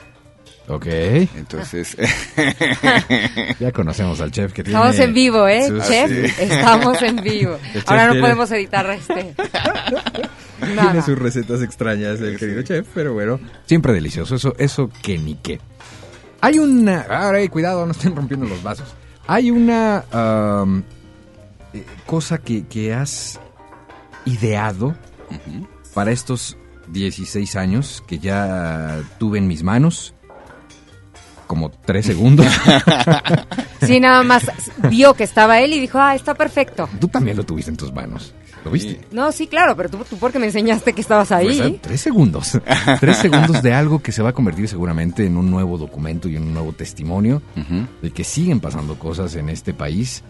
Ok. 0.67 0.87
Entonces, 0.87 1.95
Ya 3.61 3.71
conocemos 3.73 4.21
al 4.23 4.31
chef 4.31 4.53
que 4.53 4.63
tiene... 4.65 4.79
Estamos 4.79 4.99
en 4.99 5.13
vivo, 5.15 5.47
¿eh, 5.47 5.69
sus- 5.69 5.87
chef? 5.87 6.11
sí. 6.11 6.43
Estamos 6.43 7.03
en 7.03 7.17
vivo. 7.17 7.59
Ahora 7.87 8.07
no 8.07 8.13
tiene- 8.13 8.27
podemos 8.27 8.51
editar 8.51 8.91
este. 8.91 9.35
Tiene 10.65 11.03
sus 11.03 11.19
recetas 11.19 11.63
extrañas 11.63 12.21
el 12.21 12.39
querido 12.39 12.63
chef, 12.63 12.87
pero 12.95 13.15
bueno, 13.15 13.41
siempre 13.67 13.93
delicioso, 13.93 14.35
eso, 14.37 14.55
eso 14.59 14.91
que 15.03 15.19
ni 15.19 15.35
qué. 15.37 15.61
Hay 16.41 16.59
una... 16.59 17.01
Ahora, 17.03 17.41
eh, 17.41 17.49
cuidado, 17.49 17.87
no 17.87 17.93
estén 17.93 18.15
rompiendo 18.15 18.47
los 18.47 18.63
vasos. 18.63 18.95
Hay 19.27 19.51
una 19.51 20.05
eh, 21.73 21.85
cosa 22.07 22.39
que, 22.39 22.67
que 22.67 22.93
has 22.93 23.41
ideado 24.27 24.95
para 25.95 26.11
estos 26.11 26.57
16 26.89 27.57
años 27.57 28.03
que 28.07 28.19
ya 28.19 29.03
tuve 29.19 29.39
en 29.39 29.47
mis 29.47 29.63
manos. 29.63 30.15
Como 31.47 31.71
tres 31.71 32.07
segundos. 32.07 32.47
Sí, 33.87 34.01
nada 34.01 34.23
más 34.23 34.51
vio 34.89 35.13
que 35.13 35.25
estaba 35.25 35.61
él 35.61 35.75
y 35.75 35.81
dijo, 35.81 35.99
ah, 35.99 36.15
está 36.15 36.33
perfecto. 36.33 36.89
Tú 36.99 37.09
también 37.09 37.37
lo 37.37 37.45
tuviste 37.45 37.71
en 37.71 37.77
tus 37.77 37.93
manos. 37.93 38.33
¿Lo 38.65 38.71
viste? 38.71 39.01
No, 39.13 39.31
sí, 39.31 39.47
claro, 39.47 39.77
pero 39.77 39.91
tú, 39.91 39.99
tú 40.09 40.17
porque 40.17 40.39
me 40.39 40.47
enseñaste 40.47 40.93
que 40.93 41.01
estabas 41.01 41.31
ahí. 41.33 41.59
Pues, 41.59 41.83
tres 41.83 42.01
segundos. 42.01 42.59
tres 43.01 43.19
segundos 43.19 43.63
de 43.63 43.75
algo 43.75 44.03
que 44.03 44.13
se 44.13 44.23
va 44.23 44.31
a 44.31 44.33
convertir 44.33 44.69
seguramente 44.69 45.27
en 45.27 45.37
un 45.37 45.51
nuevo 45.51 45.77
documento 45.77 46.29
y 46.29 46.37
en 46.37 46.45
un 46.45 46.55
nuevo 46.55 46.73
testimonio 46.73 47.43
de 48.01 48.11
que 48.11 48.25
siguen 48.25 48.61
pasando 48.61 48.99
cosas 48.99 49.35
en 49.35 49.51
este 49.51 49.75
país 49.75 50.23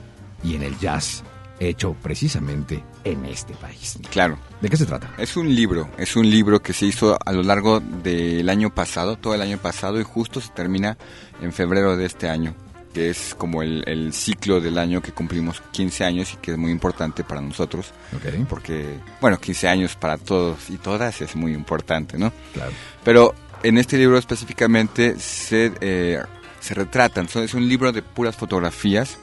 y 0.42 0.57
en 0.57 0.62
el 0.62 0.79
jazz 0.79 1.23
hecho 1.61 1.94
precisamente 2.03 2.83
en 3.05 3.25
este 3.27 3.55
país. 3.55 3.99
Claro. 4.11 4.38
¿De 4.61 4.68
qué 4.68 4.77
se 4.77 4.87
trata? 4.87 5.12
Es 5.18 5.37
un 5.37 5.55
libro, 5.55 5.88
es 5.99 6.16
un 6.16 6.29
libro 6.29 6.62
que 6.62 6.73
se 6.73 6.87
hizo 6.87 7.18
a 7.25 7.33
lo 7.33 7.42
largo 7.42 7.81
del 7.81 8.49
año 8.49 8.75
pasado, 8.75 9.16
todo 9.16 9.35
el 9.35 9.42
año 9.42 9.59
pasado, 9.59 10.01
y 10.01 10.05
justo 10.05 10.40
se 10.40 10.51
termina 10.51 10.97
en 11.40 11.53
febrero 11.53 11.97
de 11.97 12.07
este 12.07 12.29
año, 12.29 12.55
que 12.94 13.11
es 13.11 13.35
como 13.37 13.62
el, 13.62 13.83
el 13.87 14.12
ciclo 14.12 14.61
del 14.61 14.78
año 14.78 15.02
que 15.02 15.12
cumplimos 15.12 15.61
15 15.72 16.04
años 16.04 16.33
y 16.33 16.37
que 16.37 16.52
es 16.52 16.59
muy 16.59 16.70
importante 16.70 17.24
para 17.24 17.40
nosotros, 17.40 17.92
Ok, 18.14 18.46
porque, 18.48 18.98
bueno, 19.20 19.38
15 19.38 19.68
años 19.68 19.96
para 19.96 20.16
todos 20.16 20.70
y 20.70 20.78
todas 20.78 21.20
es 21.20 21.35
muy 21.35 21.52
importante, 21.52 22.16
¿no? 22.16 22.33
claro. 22.54 22.72
Pero 23.04 23.35
en 23.64 23.78
este 23.78 23.98
libro 23.98 24.16
específicamente 24.16 25.18
se, 25.18 25.72
eh, 25.80 26.22
se 26.61 26.74
retratan, 26.74 27.26
es 27.35 27.54
un 27.54 27.68
libro 27.68 27.92
de 27.92 28.02
puras 28.02 28.37
fotografías 28.37 29.18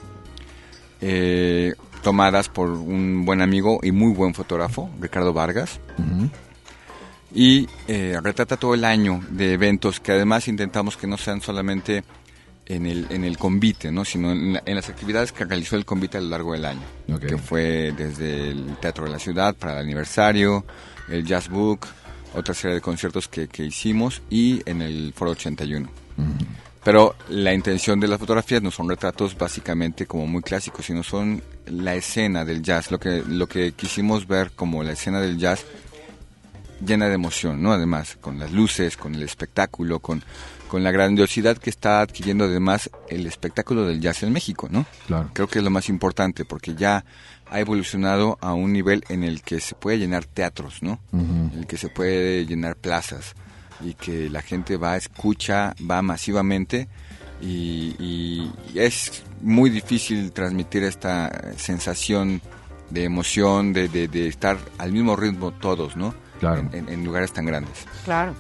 eh, 1.00 1.74
tomadas 2.04 2.50
por 2.50 2.70
un 2.70 3.26
buen 3.26 3.42
amigo 3.42 3.80
y 3.84 3.92
muy 3.92 4.14
buen 4.14 4.34
fotógrafo, 4.34 4.90
Ricardo 5.00 5.34
Vargas, 5.34 5.80
y 7.34 7.68
eh, 7.88 8.20
retrata 8.22 8.58
todo 8.58 8.74
el 8.74 8.84
año 8.84 9.22
de 9.30 9.54
eventos 9.54 10.00
que 10.00 10.12
además 10.12 10.48
intentamos 10.48 10.98
que 10.98 11.08
no 11.08 11.18
sean 11.18 11.42
solamente 11.42 12.04
en 12.76 12.86
el, 12.86 13.08
en 13.10 13.24
el 13.24 13.38
convite, 13.38 13.92
¿no? 13.92 14.06
sino 14.06 14.32
en, 14.32 14.54
la- 14.54 14.64
en 14.66 14.76
las 14.76 14.90
actividades 14.90 15.32
que 15.32 15.46
realizó 15.46 15.76
el 15.76 15.86
convite 15.86 16.18
a 16.18 16.22
lo 16.22 16.30
largo 16.30 16.54
del 16.54 16.66
año, 16.66 16.82
que 17.20 17.38
fue 17.38 17.94
desde 17.98 18.50
el 18.52 18.78
Teatro 18.82 19.06
de 19.06 19.12
la 19.12 19.20
Ciudad 19.20 19.56
para 19.56 19.74
el 19.74 19.80
aniversario, 19.80 20.66
el 21.10 21.26
Jazz 21.26 21.50
Book, 21.50 21.88
otra 22.34 22.54
serie 22.54 22.76
de 22.76 22.82
conciertos 22.82 23.28
que, 23.28 23.48
que 23.48 23.66
hicimos 23.66 24.22
y 24.30 24.62
en 24.70 24.82
el 24.82 25.14
Foro 25.16 25.32
81. 25.32 25.90
Ujú. 26.18 26.28
Pero 26.84 27.16
la 27.30 27.54
intención 27.54 28.00
de 28.00 28.08
las 28.08 28.20
fotografías 28.20 28.62
no 28.64 28.72
son 28.72 28.90
retratos 28.90 29.38
básicamente 29.38 30.08
como 30.08 30.26
muy 30.26 30.42
clásicos, 30.42 30.86
sino 30.86 31.04
son 31.04 31.44
la 31.68 31.94
escena 31.96 32.44
del 32.44 32.64
jazz, 32.64 32.90
lo 32.90 33.00
que, 33.00 33.22
lo 33.28 33.48
que 33.48 33.74
quisimos 33.74 34.26
ver 34.28 34.52
como 34.56 34.82
la 34.82 34.94
escena 34.94 35.20
del 35.22 35.38
jazz 35.38 35.64
llena 36.84 37.08
de 37.08 37.14
emoción, 37.16 37.62
¿no? 37.62 37.72
Además, 37.72 38.18
con 38.20 38.40
las 38.40 38.52
luces, 38.52 38.98
con 38.98 39.14
el 39.14 39.22
espectáculo, 39.22 40.00
con, 40.00 40.24
con 40.72 40.86
la 40.86 40.92
grandiosidad 40.92 41.58
que 41.58 41.70
está 41.70 42.00
adquiriendo 42.00 42.46
además 42.46 42.90
el 43.10 43.28
espectáculo 43.28 43.84
del 43.86 44.00
jazz 44.00 44.24
en 44.24 44.32
México, 44.32 44.70
¿no? 44.72 44.86
Claro. 45.06 45.30
Creo 45.34 45.48
que 45.50 45.60
es 45.60 45.66
lo 45.66 45.70
más 45.70 45.90
importante 45.90 46.46
porque 46.46 46.76
ya 46.76 47.04
ha 47.50 47.60
evolucionado 47.60 48.38
a 48.40 48.54
un 48.54 48.72
nivel 48.72 49.04
en 49.10 49.26
el 49.26 49.42
que 49.42 49.60
se 49.60 49.76
puede 49.76 50.00
llenar 50.00 50.24
teatros, 50.24 50.82
¿no? 50.82 51.02
En 51.12 51.52
el 51.60 51.68
que 51.68 51.76
se 51.76 51.90
puede 51.90 52.46
llenar 52.46 52.78
plazas 52.78 53.36
y 53.84 53.96
que 53.96 54.30
la 54.30 54.42
gente 54.42 54.78
va, 54.78 54.96
escucha, 54.96 55.76
va 55.92 56.02
masivamente 56.02 56.88
y, 57.42 57.96
y 58.00 58.52
es 58.80 59.24
muy 59.42 59.70
difícil 59.70 60.32
transmitir 60.32 60.84
esta 60.86 61.52
sensación 61.58 62.42
de 62.92 63.04
emoción, 63.04 63.74
de, 63.74 63.90
de, 63.90 64.08
de 64.08 64.28
estar 64.28 64.58
al 64.78 64.94
mismo 64.94 65.18
ritmo 65.18 65.52
todos, 65.52 65.98
¿no? 65.98 66.14
Claro. 66.40 66.62
En, 66.62 66.74
en- 66.74 66.90
en 66.90 67.04
lugares 67.04 67.34
tan 67.34 67.46
grandes. 67.46 67.86
Claro. 68.06 68.34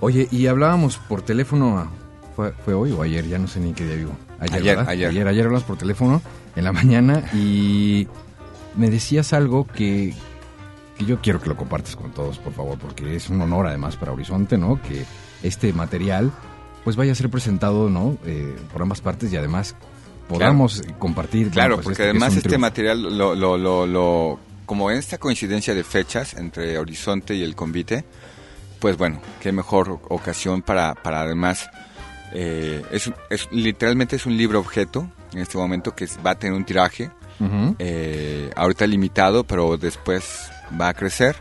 Oye, 0.00 0.28
y 0.30 0.46
hablábamos 0.46 0.98
por 0.98 1.22
teléfono, 1.22 1.90
¿fue, 2.34 2.52
fue 2.64 2.74
hoy 2.74 2.92
o 2.92 3.02
ayer? 3.02 3.26
Ya 3.26 3.38
no 3.38 3.48
sé 3.48 3.60
ni 3.60 3.72
qué 3.72 3.84
día 3.86 3.96
vivo. 3.96 4.12
Ayer, 4.40 4.78
ayer. 4.78 4.78
ayer. 5.10 5.28
Ayer 5.28 5.44
hablamos 5.46 5.64
por 5.64 5.78
teléfono 5.78 6.20
en 6.54 6.64
la 6.64 6.72
mañana 6.72 7.24
y 7.34 8.06
me 8.76 8.90
decías 8.90 9.32
algo 9.32 9.66
que, 9.66 10.12
que 10.98 11.04
yo 11.06 11.20
quiero 11.22 11.40
que 11.40 11.48
lo 11.48 11.56
compartas 11.56 11.96
con 11.96 12.10
todos, 12.12 12.38
por 12.38 12.52
favor, 12.52 12.78
porque 12.78 13.16
es 13.16 13.30
un 13.30 13.40
honor 13.40 13.66
además 13.66 13.96
para 13.96 14.12
Horizonte, 14.12 14.58
¿no? 14.58 14.80
Que 14.82 15.04
este 15.42 15.72
material 15.72 16.30
pues 16.84 16.94
vaya 16.96 17.12
a 17.12 17.14
ser 17.14 17.30
presentado, 17.30 17.88
¿no? 17.90 18.16
Eh, 18.26 18.54
por 18.72 18.82
ambas 18.82 19.00
partes 19.00 19.32
y 19.32 19.36
además 19.36 19.74
podamos 20.28 20.82
compartir. 20.98 21.50
Claro, 21.50 21.76
pues, 21.76 21.84
porque 21.84 21.92
este 22.02 22.04
es 22.04 22.10
además 22.10 22.36
este 22.36 22.58
material, 22.58 23.02
lo, 23.18 23.34
lo, 23.34 23.56
lo, 23.56 23.86
lo- 23.86 24.38
como 24.66 24.90
en 24.90 24.98
esta 24.98 25.18
coincidencia 25.18 25.74
de 25.74 25.82
fechas 25.84 26.34
entre 26.34 26.76
Horizonte 26.78 27.34
y 27.34 27.42
el 27.42 27.54
convite, 27.56 28.04
pues 28.78 28.96
bueno, 28.96 29.20
qué 29.40 29.52
mejor 29.52 30.00
ocasión 30.08 30.62
para, 30.62 30.94
para 30.94 31.20
además, 31.20 31.68
eh, 32.32 32.82
es, 32.90 33.10
es, 33.30 33.48
literalmente 33.50 34.16
es 34.16 34.26
un 34.26 34.36
libro 34.36 34.60
objeto 34.60 35.08
en 35.32 35.40
este 35.40 35.58
momento 35.58 35.94
que 35.94 36.08
va 36.24 36.32
a 36.32 36.38
tener 36.38 36.56
un 36.56 36.64
tiraje, 36.64 37.10
eh, 37.78 38.50
ahorita 38.56 38.86
limitado, 38.86 39.44
pero 39.44 39.76
después 39.76 40.50
va 40.80 40.88
a 40.88 40.94
crecer. 40.94 41.36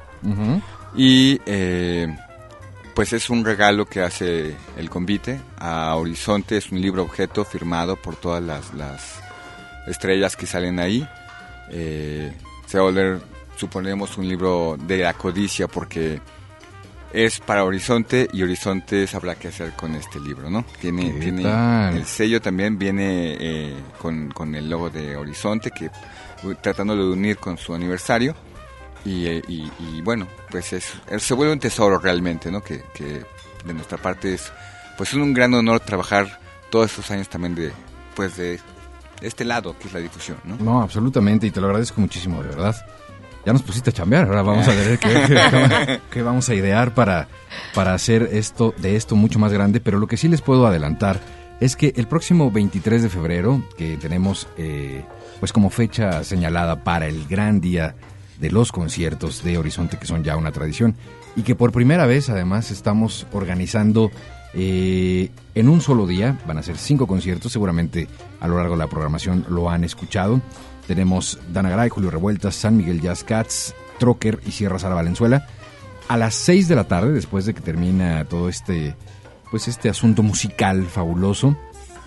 Y 0.96 1.40
eh, 1.46 2.08
pues 2.94 3.14
es 3.14 3.30
un 3.30 3.46
regalo 3.46 3.86
que 3.86 4.02
hace 4.02 4.56
el 4.78 4.90
convite 4.90 5.40
a 5.58 5.96
Horizonte, 5.96 6.58
es 6.58 6.72
un 6.72 6.82
libro 6.82 7.04
objeto 7.04 7.46
firmado 7.46 7.96
por 7.96 8.16
todas 8.16 8.44
las, 8.44 8.74
las 8.74 9.20
estrellas 9.88 10.36
que 10.36 10.46
salen 10.46 10.80
ahí. 10.80 11.08
Eh, 11.70 12.34
se 12.66 12.78
va 12.78 12.84
a 12.84 12.88
volver, 12.88 13.22
suponemos, 13.56 14.18
un 14.18 14.28
libro 14.28 14.78
de 14.78 14.98
la 14.98 15.14
codicia 15.14 15.68
porque 15.68 16.20
es 17.16 17.40
para 17.40 17.64
Horizonte 17.64 18.28
y 18.34 18.44
Horizonte 18.44 19.08
sabrá 19.08 19.36
qué 19.36 19.48
hacer 19.48 19.72
con 19.74 19.96
este 19.96 20.20
libro, 20.20 20.50
¿no? 20.50 20.66
Tiene, 20.82 21.14
¿Qué 21.14 21.20
tiene 21.20 21.44
tal? 21.44 21.96
el 21.98 22.06
sello 22.06 22.42
también 22.42 22.78
viene 22.78 23.38
eh, 23.40 23.74
con, 24.02 24.30
con 24.30 24.54
el 24.56 24.70
logo 24.70 24.90
de 24.90 25.16
Horizonte 25.16 25.72
que 25.72 25.90
u- 26.46 26.56
tratando 26.56 26.96
de 26.96 27.04
unir 27.04 27.38
con 27.38 27.58
su 27.58 27.74
aniversario 27.74 28.36
y, 29.06 29.28
eh, 29.28 29.42
y- 29.48 29.72
y, 29.80 30.02
bueno 30.02 30.28
pues 30.52 30.74
es, 30.74 30.94
se 31.18 31.34
vuelve 31.34 31.54
un 31.54 31.60
tesoro 31.60 31.98
realmente, 32.00 32.52
¿no? 32.52 32.62
Que, 32.62 32.84
que 32.94 33.24
de 33.66 33.74
nuestra 33.74 33.98
parte 33.98 34.34
es 34.34 34.52
pues 34.98 35.10
es 35.10 35.16
un 35.16 35.34
gran 35.34 35.54
honor 35.54 35.80
trabajar 35.80 36.40
todos 36.70 36.90
estos 36.92 37.10
años 37.12 37.30
también 37.30 37.56
de 37.56 37.72
pues 38.16 38.36
de 38.38 38.60
este 39.22 39.46
lado 39.46 39.78
que 39.80 39.88
es 39.88 39.94
la 39.94 40.00
difusión, 40.02 40.38
¿no? 40.44 40.58
No, 40.58 40.82
absolutamente, 40.82 41.48
y 41.48 41.52
te 41.52 41.62
lo 41.62 41.68
agradezco 41.68 42.02
muchísimo, 42.02 42.44
de 42.44 42.50
verdad. 42.50 42.76
Ya 43.46 43.54
nos 43.54 43.62
pusiste 43.62 43.92
a 43.92 43.94
chambear, 43.94 44.26
ahora 44.26 44.42
vamos 44.42 44.68
a 44.68 44.74
ver 44.74 44.98
qué, 44.98 46.22
vamos 46.24 46.50
a 46.50 46.56
idear 46.56 46.96
para, 46.96 47.28
para 47.76 47.94
hacer 47.94 48.30
esto 48.32 48.74
de 48.78 48.96
esto 48.96 49.16
mucho 49.16 49.38
más 49.38 49.54
grande, 49.54 49.80
pero 49.80 50.00
lo 50.00 50.08
que 50.08 50.18
sí 50.18 50.28
les 50.28 50.42
puedo 50.42 50.66
adelantar 50.66 51.20
es 51.60 51.76
que 51.76 51.94
el 51.96 52.08
próximo 52.08 52.50
23 52.50 53.04
de 53.04 53.10
febrero, 53.10 53.62
que 53.78 53.98
tenemos 53.98 54.48
eh, 54.58 55.04
pues 55.40 55.54
como 55.54 55.70
fecha 55.70 56.24
señalada 56.24 56.84
para 56.84 57.08
el 57.08 57.28
gran 57.28 57.62
día 57.62 57.96
de 58.40 58.52
los 58.52 58.72
conciertos 58.72 59.44
de 59.44 59.58
Horizonte, 59.58 59.98
que 59.98 60.08
son 60.08 60.24
ya 60.24 60.36
una 60.38 60.52
tradición, 60.52 60.96
y 61.36 61.44
que 61.44 61.56
por 61.56 61.72
primera 61.72 62.06
vez 62.06 62.30
además 62.30 62.72
estamos 62.72 63.28
organizando 63.32 64.12
eh, 64.54 65.30
en 65.54 65.70
un 65.70 65.82
solo 65.82 66.08
día, 66.08 66.40
van 66.48 66.58
a 66.58 66.64
ser 66.64 66.78
cinco 66.78 67.08
conciertos, 67.08 67.52
seguramente 67.52 68.08
a 68.40 68.48
lo 68.48 68.58
largo 68.58 68.74
de 68.74 68.80
la 68.80 68.88
programación 68.88 69.46
lo 69.50 69.70
han 69.70 69.84
escuchado. 69.84 70.42
Tenemos 70.88 71.40
Dana 71.52 71.70
Garay, 71.70 71.90
Julio 71.90 72.12
Revueltas, 72.12 72.56
San 72.56 72.78
Miguel 72.78 73.02
Jazz 73.02 73.24
Cats, 73.24 73.76
Trocker 74.00 74.40
y 74.46 74.52
Sierra 74.52 74.80
Sara 74.80 74.96
Valenzuela. 74.96 75.48
A 76.08 76.18
las 76.18 76.36
6 76.36 76.68
de 76.68 76.76
la 76.76 76.84
tarde, 76.84 77.12
después 77.12 77.46
de 77.46 77.54
que 77.54 77.62
termina 77.62 78.26
todo 78.26 78.50
este, 78.50 78.96
pues 79.50 79.68
este 79.68 79.90
asunto 79.90 80.22
musical 80.22 80.86
fabuloso, 80.86 81.58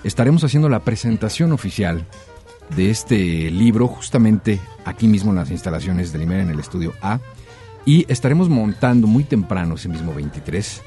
estaremos 0.05 0.45
haciendo 0.45 0.69
la 0.69 0.81
presentación 0.81 1.53
oficial 1.53 2.07
de 2.77 2.91
este 2.91 3.51
libro 3.51 3.89
justamente 3.89 4.61
aquí 4.85 5.09
mismo 5.09 5.31
en 5.31 5.37
las 5.37 5.51
instalaciones 5.51 6.13
del 6.13 6.23
IMER 6.23 6.41
en 6.41 6.51
el 6.51 6.61
estudio 6.61 6.93
A 7.01 7.19
y 7.85 8.05
estaremos 8.13 8.49
montando 8.49 9.07
muy 9.07 9.25
temprano 9.25 9.77
ese 9.77 9.89
mismo 9.89 10.15
23. 10.15 10.83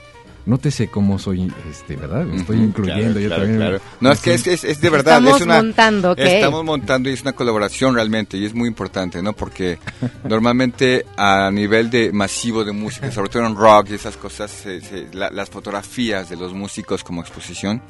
Nótese 0.45 0.87
cómo 0.87 1.19
soy, 1.19 1.53
este, 1.69 1.95
¿verdad? 1.95 2.25
Me 2.25 2.37
estoy 2.37 2.57
incluyendo 2.57 3.03
claro, 3.13 3.19
yo 3.19 3.27
claro, 3.27 3.41
también. 3.43 3.59
claro. 3.61 3.81
No, 3.99 4.11
es 4.11 4.19
que 4.21 4.33
es, 4.33 4.47
es- 4.47 4.63
es 4.63 4.81
de 4.81 4.89
verdad. 4.89 5.17
Estamos 5.19 5.39
es 5.39 5.45
una, 5.45 5.55
montando, 5.57 6.11
¿ok? 6.13 6.19
Estamos 6.19 6.63
montando 6.65 7.09
y 7.09 7.13
es 7.13 7.21
una 7.21 7.33
colaboración 7.33 7.93
realmente 7.93 8.37
y 8.37 8.45
es 8.45 8.53
muy 8.53 8.67
importante, 8.67 9.21
¿no? 9.21 9.33
Porque 9.33 9.77
normalmente 10.27 11.05
a 11.17 11.51
nivel 11.51 11.89
de 11.89 12.11
masivo 12.11 12.63
de 12.63 12.71
música, 12.71 13.11
sobre 13.11 13.29
todo 13.29 13.45
en 13.45 13.55
rock 13.55 13.91
y 13.91 13.93
esas 13.93 14.17
cosas, 14.17 14.49
se- 14.49 14.81
se- 14.81 15.07
la- 15.13 15.29
las 15.29 15.49
fotografías 15.49 16.29
de 16.29 16.37
los 16.37 16.53
músicos 16.53 17.03
como 17.03 17.21
exposición 17.21 17.81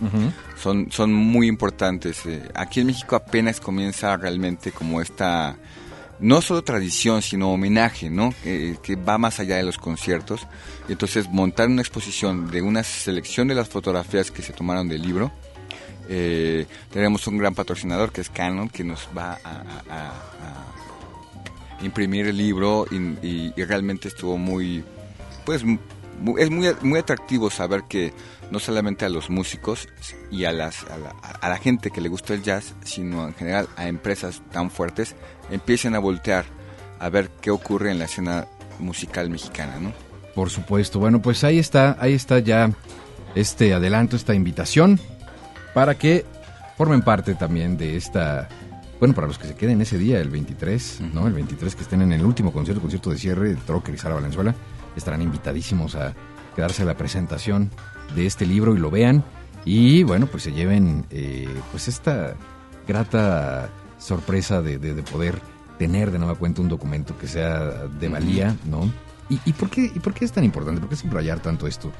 son, 0.61 0.91
son 0.91 1.13
muy 1.13 1.47
importantes. 1.47 2.25
eh. 2.25 2.43
Aquí 2.55 2.81
en 2.81 2.87
México 2.87 3.15
apenas 3.15 3.59
comienza 3.61 4.17
realmente 4.17 4.71
como 4.71 5.01
esta, 5.01 5.55
no 6.21 6.41
solo 6.41 6.63
tradición, 6.63 7.21
sino 7.21 7.51
homenaje, 7.51 8.09
¿no? 8.09 8.33
Que, 8.43 8.77
va 8.95 9.17
más 9.17 9.39
allá 9.39 9.57
de 9.57 9.63
los 9.63 9.77
conciertos. 9.77 10.47
Entonces 10.87 11.27
montar 11.29 11.67
una 11.67 11.81
exposición 11.81 12.49
de 12.49 12.61
una 12.61 12.83
selección 12.83 13.47
de 13.47 13.55
las 13.55 13.67
fotografías 13.69 14.31
que 14.31 14.41
se 14.41 14.53
tomaron 14.53 14.87
del 14.87 15.01
libro. 15.01 15.31
eh, 16.09 16.65
tenemos 16.91 17.25
un 17.27 17.37
gran 17.37 17.55
patrocinador 17.55 18.11
que 18.11 18.21
es 18.21 18.29
Canon, 18.29 18.69
que 18.69 18.83
nos 18.83 19.07
va 19.17 19.39
a, 19.43 20.13
imprimir 21.81 22.27
el 22.27 22.37
libro 22.37 22.85
y, 22.91 22.95
y- 23.25 23.53
realmente 23.65 24.07
estuvo 24.07 24.37
muy, 24.37 24.83
pues 25.45 25.63
mu- 25.63 26.37
es 26.37 26.49
muy, 26.51 26.67
muy 26.81 26.99
atractivo 26.99 27.49
saber 27.49 27.83
que 27.89 28.13
no 28.51 28.59
solamente 28.59 29.05
a 29.05 29.09
los 29.09 29.29
músicos 29.29 29.87
y 30.29 30.43
a, 30.45 30.51
las, 30.51 30.83
a, 30.83 30.97
la, 30.97 31.09
a 31.09 31.49
la 31.49 31.57
gente 31.57 31.89
que 31.89 32.01
le 32.01 32.09
gusta 32.09 32.33
el 32.33 32.43
jazz, 32.43 32.75
sino 32.83 33.27
en 33.27 33.33
general 33.33 33.67
a 33.77 33.87
empresas 33.87 34.41
tan 34.51 34.69
fuertes, 34.69 35.15
empiecen 35.51 35.95
a 35.95 35.99
voltear 35.99 36.45
a 36.99 37.09
ver 37.09 37.29
qué 37.41 37.51
ocurre 37.51 37.91
en 37.91 37.99
la 37.99 38.05
escena 38.05 38.47
musical 38.79 39.29
mexicana, 39.29 39.79
¿no? 39.79 39.93
Por 40.35 40.49
supuesto. 40.49 40.99
Bueno, 40.99 41.21
pues 41.21 41.43
ahí 41.43 41.59
está, 41.59 41.97
ahí 41.99 42.13
está 42.13 42.39
ya 42.39 42.71
este 43.35 43.73
adelanto, 43.73 44.15
esta 44.15 44.33
invitación 44.33 44.99
para 45.73 45.97
que 45.97 46.25
formen 46.77 47.01
parte 47.01 47.35
también 47.35 47.77
de 47.77 47.95
esta, 47.95 48.49
bueno, 48.99 49.13
para 49.13 49.27
los 49.27 49.37
que 49.37 49.47
se 49.47 49.55
queden 49.55 49.81
ese 49.81 49.97
día, 49.97 50.19
el 50.19 50.29
23, 50.29 51.01
¿no? 51.13 51.27
El 51.27 51.33
23 51.33 51.75
que 51.75 51.81
estén 51.83 52.01
en 52.01 52.13
el 52.13 52.25
último 52.25 52.51
concierto, 52.51 52.81
concierto 52.81 53.09
de 53.09 53.17
cierre, 53.17 53.49
de 53.49 53.55
Trocker 53.55 53.95
y 53.95 53.97
Sara 53.97 54.15
Valenzuela, 54.15 54.55
estarán 54.95 55.21
invitadísimos 55.21 55.95
a 55.95 56.13
quedarse 56.55 56.83
a 56.83 56.85
la 56.85 56.97
presentación 56.97 57.71
de 58.15 58.25
este 58.25 58.45
libro 58.45 58.75
y 58.75 58.79
lo 58.79 58.91
vean 58.91 59.23
y 59.63 60.03
bueno, 60.03 60.27
pues 60.27 60.43
se 60.43 60.51
lleven 60.51 61.05
eh, 61.11 61.47
pues 61.71 61.87
esta 61.87 62.35
grata 62.87 63.69
sorpresa 64.01 64.61
de, 64.61 64.77
de- 64.79 64.93
de 64.93 65.03
poder 65.03 65.39
tener 65.77 66.11
de 66.11 66.19
nueva 66.19 66.35
cuenta 66.35 66.61
un 66.61 66.67
documento 66.69 67.17
que 67.17 67.27
sea 67.27 67.59
de 67.87 68.09
valía, 68.09 68.55
¿no? 68.65 68.91
¿Y, 69.29 69.39
y 69.45 69.53
por 69.53 69.69
qué, 69.69 69.85
¿Y 69.95 69.99
por 69.99 70.13
qué 70.13 70.25
es 70.25 70.31
tan 70.31 70.43
importante? 70.43 70.81
¿Por 70.81 70.89
qué 70.89 70.95
subrayar 70.97 71.39
tanto 71.39 71.65
esto? 71.67 71.91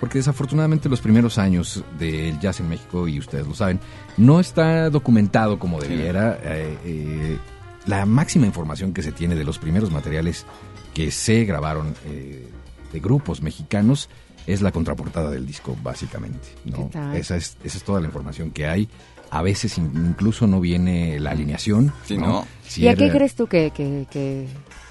Porque 0.00 0.18
desafortunadamente 0.18 0.88
los 0.88 1.00
primeros 1.00 1.38
años 1.38 1.82
del 1.98 2.38
jazz 2.38 2.60
en 2.60 2.68
México, 2.68 3.08
y 3.08 3.18
ustedes 3.18 3.46
lo 3.48 3.54
saben, 3.54 3.80
no 4.16 4.38
está 4.38 4.88
documentado 4.90 5.58
como 5.58 5.80
debiera. 5.80 6.38
Eh, 6.42 6.78
eh, 6.84 7.38
la 7.86 8.06
máxima 8.06 8.46
información 8.46 8.92
que 8.94 9.02
se 9.02 9.10
tiene 9.10 9.34
de 9.34 9.44
los 9.44 9.58
primeros 9.58 9.90
materiales 9.90 10.46
que 10.94 11.10
se 11.10 11.44
grabaron 11.44 11.94
eh, 12.06 12.48
de 12.92 13.00
grupos 13.00 13.42
mexicanos 13.42 14.08
es 14.46 14.62
la 14.62 14.70
contraportada 14.72 15.30
del 15.30 15.46
disco, 15.46 15.76
básicamente. 15.82 16.48
¿no? 16.64 16.88
Esa, 17.14 17.36
es, 17.36 17.56
esa 17.64 17.76
es 17.78 17.82
toda 17.84 18.00
la 18.00 18.06
información 18.06 18.50
que 18.52 18.66
hay. 18.66 18.88
A 19.30 19.42
veces 19.42 19.76
in- 19.78 19.92
incluso 19.94 20.46
no 20.46 20.60
viene 20.60 21.18
la 21.20 21.30
alineación. 21.32 21.92
Sí, 22.06 22.16
¿no? 22.16 22.26
¿no? 22.26 22.46
Si 22.66 22.82
¿Y 22.82 22.88
a 22.88 22.94
qué 22.94 23.10
crees 23.10 23.34
tú 23.34 23.46
que, 23.46 23.70
que, 23.70 24.06
que 24.10 24.46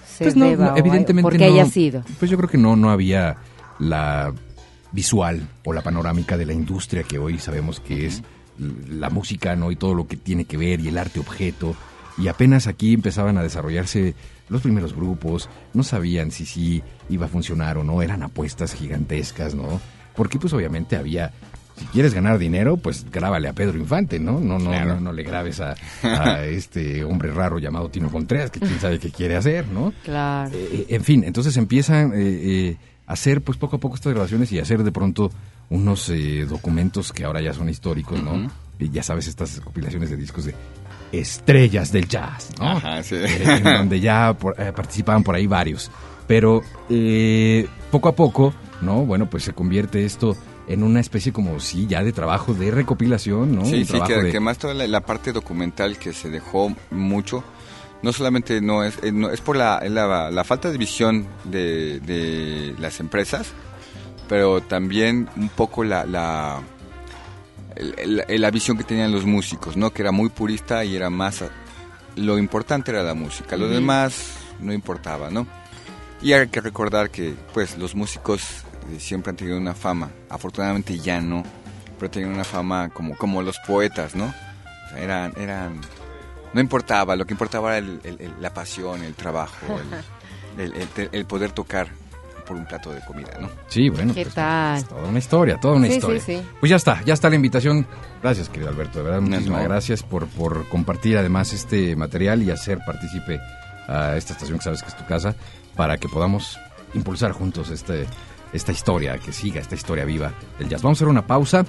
se 0.07 0.25
pues 0.25 0.35
no, 0.35 0.45
deba 0.45 0.71
no, 0.71 0.77
evidentemente 0.77 1.23
por 1.23 1.37
qué 1.37 1.47
no. 1.47 1.53
haya 1.53 1.65
sido? 1.65 2.03
Pues 2.19 2.29
yo 2.31 2.37
creo 2.37 2.49
que 2.49 2.57
no, 2.57 2.75
no 2.75 2.89
había 2.91 3.37
la 3.79 4.33
visual 4.91 5.47
o 5.65 5.73
la 5.73 5.81
panorámica 5.81 6.37
de 6.37 6.45
la 6.45 6.53
industria 6.53 7.03
que 7.03 7.17
hoy 7.19 7.39
sabemos 7.39 7.79
que 7.79 8.05
es 8.05 8.23
la 8.89 9.09
música, 9.09 9.55
¿no? 9.55 9.69
Y 9.71 9.75
todo 9.75 9.93
lo 9.93 10.07
que 10.07 10.17
tiene 10.17 10.45
que 10.45 10.57
ver 10.57 10.79
y 10.79 10.87
el 10.87 10.97
arte 10.97 11.19
objeto. 11.19 11.75
Y 12.17 12.27
apenas 12.29 12.65
aquí 12.67 12.93
empezaban 12.93 13.37
a 13.37 13.43
desarrollarse 13.43 14.15
los 14.49 14.61
primeros 14.61 14.95
grupos, 14.95 15.49
no 15.73 15.83
sabían 15.83 16.31
si 16.31 16.45
sí 16.45 16.81
iba 17.09 17.25
a 17.25 17.29
funcionar 17.29 17.77
o 17.77 17.83
no, 17.83 18.01
eran 18.01 18.23
apuestas 18.23 18.73
gigantescas, 18.73 19.53
¿no? 19.53 19.79
Porque 20.15 20.39
pues 20.39 20.53
obviamente 20.53 20.95
había 20.95 21.31
quieres 21.85 22.13
ganar 22.13 22.37
dinero, 22.37 22.77
pues 22.77 23.05
grábale 23.11 23.47
a 23.47 23.53
Pedro 23.53 23.77
Infante, 23.77 24.19
¿no? 24.19 24.39
No, 24.39 24.59
no, 24.59 24.85
no, 24.85 24.99
no, 24.99 25.13
le 25.13 25.23
grabes 25.23 25.59
a, 25.61 25.75
este 26.45 27.03
hombre 27.03 27.31
raro 27.31 27.59
llamado 27.59 27.89
Tino 27.89 28.09
Contreras, 28.09 28.51
que 28.51 28.59
quién 28.59 28.79
sabe 28.79 28.99
qué 28.99 29.11
quiere 29.11 29.35
hacer, 29.35 29.67
¿no? 29.67 29.93
Claro. 30.03 30.51
Eh, 30.53 30.69
eh, 30.71 30.85
en 30.89 31.03
fin, 31.03 31.23
entonces 31.23 31.55
empiezan 31.57 32.13
eh, 32.15 32.77
a 33.05 33.13
hacer, 33.13 33.41
pues 33.41 33.57
poco 33.57 33.77
a 33.77 33.79
poco 33.79 33.95
estas 33.95 34.13
grabaciones 34.13 34.51
y 34.51 34.59
hacer 34.59 34.83
de 34.83 34.91
pronto 34.91 35.31
unos 35.69 36.11
documentos 36.47 37.11
que 37.11 37.25
ahora 37.25 37.41
ya 37.41 37.53
son 37.53 37.69
históricos, 37.69 38.21
¿no? 38.21 38.49
Y 38.79 38.89
ya 38.89 39.03
sabes, 39.03 39.27
estas 39.27 39.59
compilaciones 39.59 40.09
de 40.09 40.17
discos 40.17 40.45
de 40.45 40.55
estrellas 41.11 41.91
del 41.91 42.07
jazz, 42.07 42.51
¿no? 42.59 42.69
Ajá, 42.69 43.03
sí. 43.03 43.15
en 43.15 43.63
donde 43.63 43.99
ya 43.99 44.35
participaban 44.37 45.23
por 45.23 45.35
ahí 45.35 45.47
varios. 45.47 45.91
Pero 46.25 46.61
poco 47.91 48.09
a 48.09 48.15
poco, 48.15 48.53
¿no? 48.81 49.05
Bueno, 49.05 49.29
pues 49.29 49.43
se 49.43 49.53
convierte 49.53 50.05
esto 50.05 50.37
en 50.67 50.83
una 50.83 50.99
especie 50.99 51.31
como, 51.31 51.59
sí, 51.59 51.87
ya 51.87 52.03
de 52.03 52.11
trabajo 52.11 52.53
de 52.53 52.71
recopilación, 52.71 53.55
¿no? 53.55 53.65
Sí, 53.65 53.85
sí, 53.85 53.99
que, 54.05 54.39
más 54.39 54.57
toda 54.57 54.73
la, 54.73 55.01
parte 55.01 55.31
documental 55.31 55.97
que 55.97 56.13
se 56.13 56.29
dejó 56.29 56.73
mucho, 56.91 57.43
no 58.01 58.11
solamente 58.11 58.59
no 58.61 58.83
es, 58.83 58.97
eh, 59.01 59.13
es 59.31 59.41
por 59.41 59.55
la, 59.55 59.81
la, 59.87 60.43
falta 60.43 60.69
de 60.69 60.77
visión 60.77 61.25
de, 61.45 62.01
de, 62.01 62.75
las 62.79 62.99
empresas, 62.99 63.47
pero 64.27 64.61
también 64.61 65.29
un 65.37 65.49
poco 65.49 65.85
la, 65.85 66.05
la, 66.05 66.61
la, 68.27 68.51
visión 68.51 68.77
que 68.77 68.83
tenían 68.83 69.13
los 69.13 69.25
músicos, 69.25 69.77
¿no? 69.77 69.91
Que 69.91 70.01
era 70.01 70.11
muy 70.11 70.29
purista 70.29 70.83
y 70.83 70.95
era 70.95 71.09
más... 71.09 71.43
Lo 72.17 72.37
importante 72.39 72.91
era 72.91 73.03
la 73.03 73.13
música, 73.13 73.55
lo 73.57 73.69
demás 73.69 74.33
no 74.59 74.73
importaba, 74.73 75.29
¿no? 75.29 75.47
Y 76.21 76.33
hay 76.33 76.47
que 76.47 76.61
recordar 76.61 77.11
que, 77.11 77.35
pues, 77.53 77.77
los 77.77 77.93
músicos 77.93 78.65
siempre 78.99 79.31
han 79.31 79.35
tenido 79.37 79.57
una 79.57 79.73
fama. 79.73 80.11
Afortunadamente 80.29 80.97
ya 80.97 81.21
no, 81.21 81.43
pero 81.99 82.09
tenían 82.11 82.33
una 82.33 82.43
fama 82.43 82.89
como, 82.89 83.15
como 83.17 83.41
los 83.41 83.59
poetas, 83.59 84.15
¿no? 84.15 84.33
eran, 84.95 85.33
eran, 85.37 85.81
no 86.53 86.61
importaba, 86.61 87.15
lo 87.15 87.25
que 87.25 87.33
importaba 87.33 87.77
era 87.77 87.87
la 88.39 88.53
pasión, 88.53 89.03
el 89.03 89.15
trabajo, 89.15 89.79
el, 90.57 91.25
poder 91.25 91.51
tocar 91.51 91.87
por 92.45 92.55
un 92.55 92.65
plato 92.65 92.93
de 92.93 93.01
comida, 93.01 93.37
¿no? 93.41 93.49
Sí, 93.67 93.89
bueno. 93.89 94.13
¿Qué 94.13 94.23
pues, 94.23 94.35
tal? 94.35 94.85
toda 94.85 95.03
una 95.03 95.19
historia, 95.19 95.59
toda 95.59 95.75
una 95.75 95.87
sí, 95.87 95.93
historia. 95.95 96.21
Sí, 96.21 96.37
sí. 96.37 96.47
Pues 96.59 96.69
ya 96.69 96.77
está, 96.77 97.03
ya 97.03 97.13
está 97.13 97.29
la 97.29 97.35
invitación. 97.35 97.85
Gracias, 98.21 98.47
querido 98.47 98.69
Alberto, 98.69 98.99
de 98.99 99.05
verdad, 99.05 99.21
muchísimas 99.21 99.63
gracias 99.63 100.03
por, 100.03 100.27
por 100.27 100.67
compartir 100.69 101.17
además 101.17 101.51
este 101.53 101.95
material 101.95 102.41
y 102.43 102.51
hacer 102.51 102.79
partícipe 102.85 103.39
a 103.87 104.15
esta 104.15 104.33
estación 104.33 104.57
que 104.57 104.63
sabes 104.63 104.81
que 104.81 104.89
es 104.89 104.97
tu 104.97 105.05
casa 105.05 105.35
para 105.75 105.97
que 105.97 106.07
podamos 106.07 106.57
impulsar 106.93 107.31
juntos 107.33 107.69
este 107.69 108.07
esta 108.53 108.71
historia, 108.71 109.17
que 109.17 109.31
siga 109.31 109.61
esta 109.61 109.75
historia 109.75 110.05
viva 110.05 110.31
del 110.59 110.69
jazz. 110.69 110.81
Vamos 110.81 110.97
a 110.97 110.99
hacer 110.99 111.07
una 111.07 111.25
pausa. 111.25 111.65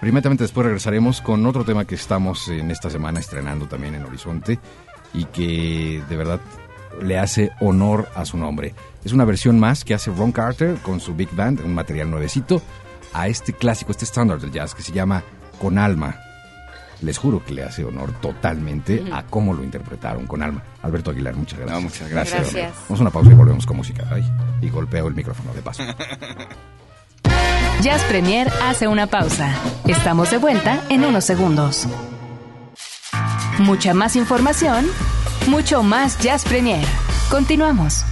Primeramente 0.00 0.44
después 0.44 0.64
regresaremos 0.64 1.20
con 1.20 1.44
otro 1.46 1.64
tema 1.64 1.84
que 1.84 1.94
estamos 1.94 2.48
en 2.48 2.70
esta 2.70 2.88
semana 2.88 3.20
estrenando 3.20 3.66
también 3.66 3.94
en 3.94 4.04
Horizonte 4.04 4.58
y 5.12 5.24
que 5.26 6.02
de 6.08 6.16
verdad 6.16 6.40
le 7.02 7.18
hace 7.18 7.50
honor 7.60 8.08
a 8.14 8.24
su 8.24 8.38
nombre. 8.38 8.74
Es 9.04 9.12
una 9.12 9.24
versión 9.24 9.58
más 9.60 9.84
que 9.84 9.94
hace 9.94 10.10
Ron 10.10 10.32
Carter 10.32 10.76
con 10.78 11.00
su 11.00 11.14
Big 11.14 11.30
Band, 11.32 11.60
un 11.60 11.74
material 11.74 12.10
nuevecito, 12.10 12.62
a 13.12 13.28
este 13.28 13.52
clásico, 13.52 13.92
este 13.92 14.04
estándar 14.04 14.40
del 14.40 14.52
jazz 14.52 14.74
que 14.74 14.82
se 14.82 14.92
llama 14.92 15.22
Con 15.60 15.78
Alma 15.78 16.29
les 17.02 17.18
juro 17.18 17.44
que 17.44 17.54
le 17.54 17.64
hace 17.64 17.84
honor 17.84 18.12
totalmente 18.20 19.04
a 19.12 19.24
cómo 19.24 19.54
lo 19.54 19.62
interpretaron 19.64 20.26
con 20.26 20.42
alma. 20.42 20.62
Alberto 20.82 21.10
Aguilar, 21.10 21.34
muchas 21.34 21.58
gracias. 21.58 21.82
muchas 21.82 22.08
gracias. 22.10 22.52
Vamos 22.88 23.00
a 23.00 23.02
una 23.02 23.10
pausa 23.10 23.30
y 23.30 23.34
volvemos 23.34 23.66
con 23.66 23.76
música. 23.76 24.04
y 24.60 24.68
golpeo 24.68 25.08
el 25.08 25.14
micrófono 25.14 25.52
de 25.52 25.62
paso. 25.62 25.82
Jazz 27.82 28.02
Premier 28.04 28.52
hace 28.62 28.88
una 28.88 29.06
pausa. 29.06 29.54
Estamos 29.86 30.30
de 30.30 30.36
vuelta 30.36 30.84
en 30.90 31.04
unos 31.04 31.24
segundos. 31.24 31.88
Mucha 33.58 33.94
más 33.94 34.16
información, 34.16 34.86
mucho 35.46 35.82
más 35.82 36.18
Jazz 36.18 36.44
Premier. 36.44 36.84
Continuamos. 37.30 38.04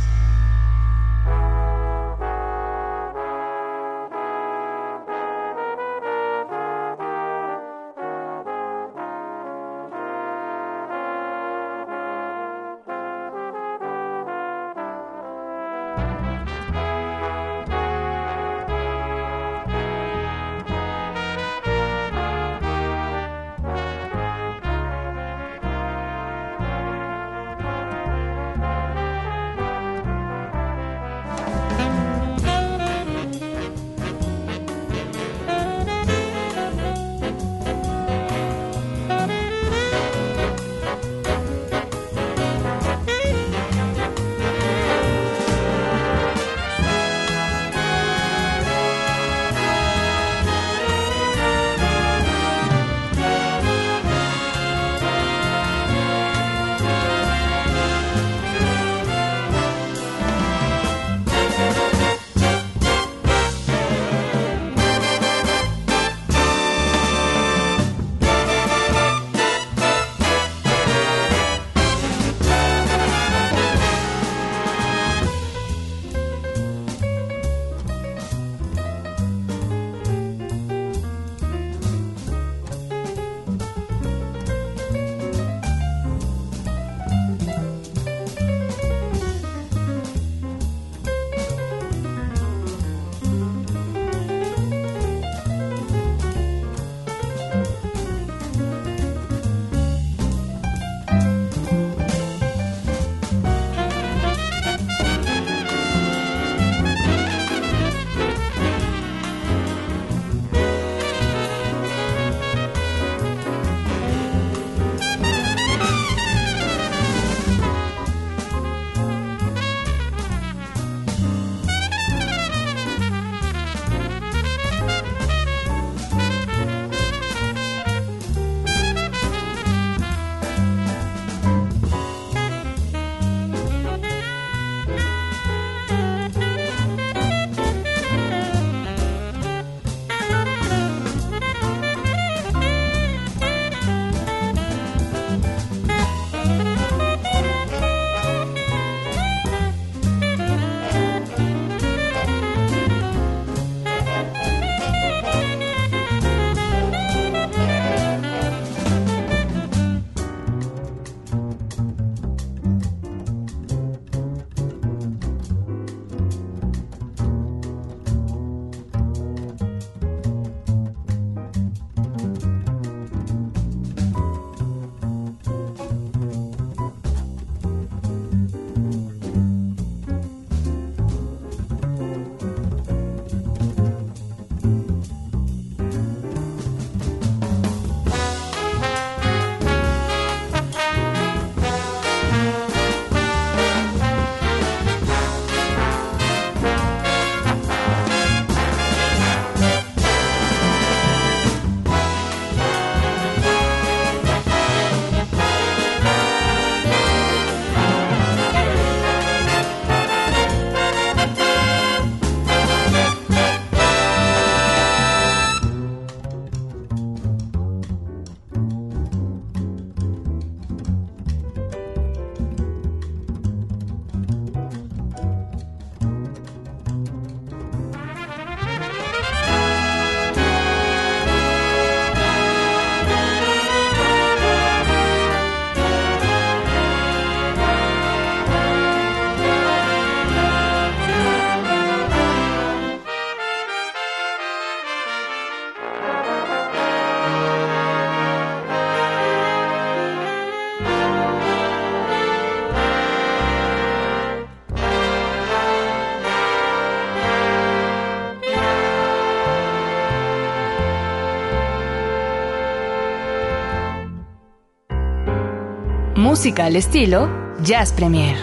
Música 266.28 266.66
al 266.66 266.76
estilo 266.76 267.26
Jazz 267.62 267.94
Premier. 267.94 268.36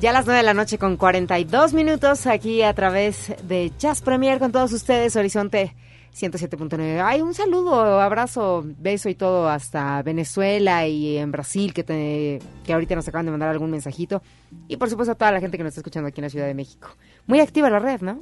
Ya 0.00 0.10
a 0.10 0.12
las 0.12 0.26
9 0.26 0.38
de 0.38 0.42
la 0.42 0.52
noche 0.52 0.78
con 0.78 0.96
42 0.96 1.72
minutos 1.72 2.26
aquí 2.26 2.62
a 2.62 2.74
través 2.74 3.32
de 3.44 3.70
Jazz 3.78 4.02
Premier 4.02 4.40
con 4.40 4.50
todos 4.50 4.72
ustedes, 4.72 5.14
Horizonte 5.14 5.76
107.9. 6.12 7.04
Ay, 7.04 7.20
un 7.20 7.34
saludo, 7.34 8.00
abrazo, 8.00 8.64
beso 8.66 9.08
y 9.08 9.14
todo 9.14 9.48
hasta 9.48 10.02
Venezuela 10.02 10.88
y 10.88 11.18
en 11.18 11.30
Brasil 11.30 11.72
que, 11.72 11.84
te, 11.84 12.40
que 12.64 12.72
ahorita 12.72 12.96
nos 12.96 13.06
acaban 13.06 13.26
de 13.26 13.30
mandar 13.30 13.48
algún 13.48 13.70
mensajito. 13.70 14.24
Y 14.66 14.76
por 14.76 14.90
supuesto 14.90 15.12
a 15.12 15.14
toda 15.14 15.30
la 15.30 15.38
gente 15.38 15.56
que 15.56 15.62
nos 15.62 15.70
está 15.70 15.82
escuchando 15.82 16.08
aquí 16.08 16.20
en 16.20 16.24
la 16.24 16.30
Ciudad 16.30 16.46
de 16.46 16.54
México. 16.54 16.88
Muy 17.28 17.38
activa 17.38 17.70
la 17.70 17.78
red, 17.78 18.00
¿no? 18.00 18.18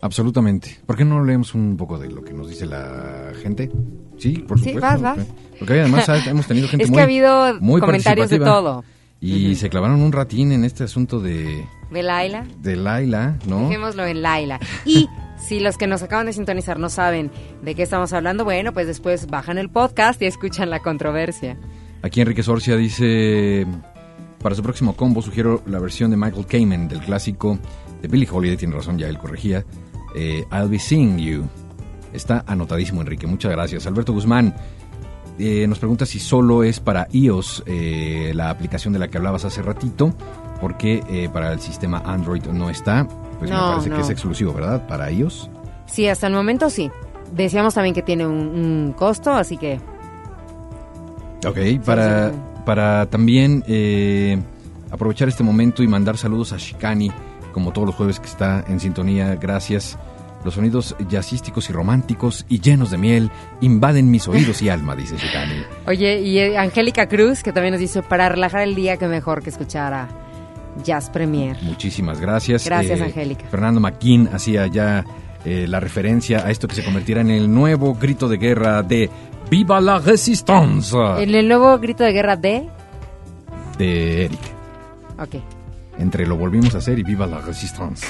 Absolutamente. 0.00 0.78
¿Por 0.86 0.96
qué 0.96 1.04
no 1.04 1.24
leemos 1.24 1.54
un 1.54 1.76
poco 1.76 1.98
de 1.98 2.08
lo 2.10 2.22
que 2.22 2.32
nos 2.32 2.48
dice 2.48 2.66
la 2.66 3.32
gente? 3.42 3.70
Sí, 4.18 4.38
por 4.38 4.58
Sí, 4.58 4.72
supuesto. 4.72 4.80
vas, 5.02 5.16
vas. 5.18 5.26
Porque 5.58 5.80
además 5.80 6.08
hemos 6.26 6.46
tenido 6.46 6.68
gente 6.68 6.84
es 6.84 6.90
muy 6.90 6.96
que 6.96 7.00
ha 7.00 7.04
habido 7.04 7.60
muy 7.60 7.80
comentarios 7.80 8.30
de 8.30 8.38
todo. 8.38 8.84
Y 9.20 9.54
se 9.56 9.70
clavaron 9.70 10.02
un 10.02 10.12
ratín 10.12 10.52
en 10.52 10.64
este 10.64 10.84
asunto 10.84 11.20
de, 11.20 11.64
De 11.90 12.02
Laila. 12.02 12.46
de 12.60 12.76
Laila, 12.76 13.38
¿no? 13.46 13.62
Dejémoslo 13.68 14.04
en 14.04 14.20
Laila. 14.22 14.60
Y 14.84 15.08
si 15.38 15.58
los 15.58 15.78
que 15.78 15.86
nos 15.86 16.02
acaban 16.02 16.26
de 16.26 16.32
sintonizar 16.34 16.78
no 16.78 16.90
saben 16.90 17.30
de 17.62 17.74
qué 17.74 17.82
estamos 17.82 18.12
hablando, 18.12 18.44
bueno, 18.44 18.72
pues 18.74 18.86
después 18.86 19.26
bajan 19.26 19.56
el 19.58 19.70
podcast 19.70 20.20
y 20.20 20.26
escuchan 20.26 20.68
la 20.70 20.80
controversia. 20.80 21.56
Aquí 22.02 22.20
Enrique 22.20 22.42
Sorcia 22.42 22.76
dice, 22.76 23.66
para 24.42 24.54
su 24.54 24.62
próximo 24.62 24.94
combo 24.94 25.22
sugiero 25.22 25.62
la 25.66 25.78
versión 25.80 26.10
de 26.10 26.16
Michael 26.18 26.46
Kamen 26.46 26.86
del 26.86 27.00
clásico 27.00 27.58
de 28.02 28.08
Billie 28.08 28.28
Holiday, 28.30 28.58
tiene 28.58 28.76
razón, 28.76 28.98
ya 28.98 29.08
él 29.08 29.18
corregía, 29.18 29.64
eh, 30.16 30.44
I'll 30.50 30.68
Be 30.68 30.78
Seeing 30.78 31.18
You. 31.18 31.44
Está 32.12 32.42
anotadísimo 32.46 33.02
Enrique, 33.02 33.26
muchas 33.26 33.52
gracias. 33.52 33.86
Alberto 33.86 34.12
Guzmán 34.12 34.54
eh, 35.38 35.66
nos 35.68 35.78
pregunta 35.78 36.06
si 36.06 36.18
solo 36.18 36.62
es 36.64 36.80
para 36.80 37.06
iOS 37.12 37.62
eh, 37.66 38.32
la 38.34 38.48
aplicación 38.50 38.92
de 38.94 38.98
la 38.98 39.08
que 39.08 39.18
hablabas 39.18 39.44
hace 39.44 39.60
ratito, 39.60 40.14
porque 40.60 41.02
eh, 41.10 41.28
para 41.30 41.52
el 41.52 41.60
sistema 41.60 42.02
Android 42.06 42.42
no 42.46 42.70
está. 42.70 43.06
Pues 43.38 43.50
me 43.50 43.56
No, 43.56 43.72
parece 43.72 43.90
no. 43.90 43.96
que 43.96 44.02
es 44.02 44.10
exclusivo, 44.10 44.54
¿verdad? 44.54 44.86
Para 44.86 45.10
iOS. 45.12 45.50
Sí, 45.86 46.08
hasta 46.08 46.26
el 46.28 46.32
momento 46.32 46.70
sí. 46.70 46.90
Decíamos 47.34 47.74
también 47.74 47.94
que 47.94 48.02
tiene 48.02 48.26
un, 48.26 48.34
un 48.48 48.94
costo, 48.96 49.32
así 49.32 49.58
que 49.58 49.78
Ok, 51.46 51.84
para, 51.84 52.30
sí. 52.30 52.36
para 52.64 53.06
también 53.06 53.62
aprovechar 54.90 55.28
este 55.28 55.42
momento 55.42 55.82
y 55.82 55.88
mandar 55.88 56.16
saludos 56.16 56.52
a 56.52 56.56
Shikani, 56.56 57.12
como 57.56 57.72
todos 57.72 57.86
los 57.86 57.94
jueves 57.94 58.20
que 58.20 58.26
está 58.26 58.62
en 58.68 58.78
sintonía, 58.80 59.34
gracias. 59.36 59.96
Los 60.44 60.52
sonidos 60.56 60.94
jazzísticos 61.08 61.70
y 61.70 61.72
románticos 61.72 62.44
y 62.50 62.60
llenos 62.60 62.90
de 62.90 62.98
miel 62.98 63.30
invaden 63.62 64.10
mis 64.10 64.28
oídos 64.28 64.60
y 64.60 64.68
alma, 64.68 64.94
dice 64.94 65.16
Shikani. 65.16 65.62
Oye, 65.86 66.20
y 66.20 66.38
eh, 66.38 66.58
Angélica 66.58 67.08
Cruz, 67.08 67.42
que 67.42 67.54
también 67.54 67.72
nos 67.72 67.80
dice, 67.80 68.02
para 68.02 68.28
relajar 68.28 68.60
el 68.60 68.74
día, 68.74 68.98
que 68.98 69.08
mejor 69.08 69.42
que 69.42 69.48
escuchar 69.48 69.94
a 69.94 70.08
Jazz 70.84 71.08
Premier. 71.08 71.56
Muchísimas 71.62 72.20
gracias. 72.20 72.66
Gracias, 72.66 73.00
Eh, 73.00 73.04
Angélica. 73.04 73.46
Fernando 73.50 73.80
McKean 73.80 74.28
hacía 74.34 74.66
ya 74.66 75.02
eh, 75.46 75.64
la 75.66 75.80
referencia 75.80 76.44
a 76.46 76.50
esto 76.50 76.68
que 76.68 76.74
se 76.74 76.84
convertirá 76.84 77.22
en 77.22 77.30
el 77.30 77.50
nuevo 77.50 77.94
grito 77.94 78.28
de 78.28 78.36
guerra 78.36 78.82
de 78.82 79.08
¡Viva 79.50 79.80
la 79.80 79.98
Resistance! 79.98 80.94
En 81.22 81.34
el 81.34 81.48
nuevo 81.48 81.78
grito 81.78 82.04
de 82.04 82.12
guerra 82.12 82.36
de... 82.36 82.68
de 83.78 84.26
Eric. 84.26 84.40
Ok. 85.18 85.36
Entre 85.98 86.26
lo 86.26 86.36
volvimos 86.36 86.74
a 86.74 86.78
hacer 86.78 86.98
y 86.98 87.02
viva 87.02 87.26
la 87.26 87.40
resistance. 87.40 88.06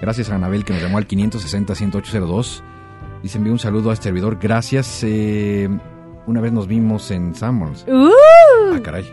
Gracias 0.00 0.30
a 0.30 0.36
Anabel 0.36 0.64
que 0.64 0.72
nos 0.72 0.82
llamó 0.82 0.98
al 0.98 1.08
560-10802. 1.08 2.62
Dice, 3.22 3.38
envío 3.38 3.52
un 3.52 3.58
saludo 3.58 3.90
a 3.90 3.94
este 3.94 4.04
servidor. 4.04 4.38
Gracias. 4.40 5.00
eh, 5.02 5.68
una 6.26 6.40
vez 6.40 6.52
nos 6.52 6.66
vimos 6.68 7.10
en 7.10 7.34
Summers. 7.34 7.84
¡Uh! 7.88 8.10
Ah, 8.74 8.80
caray. 8.82 9.04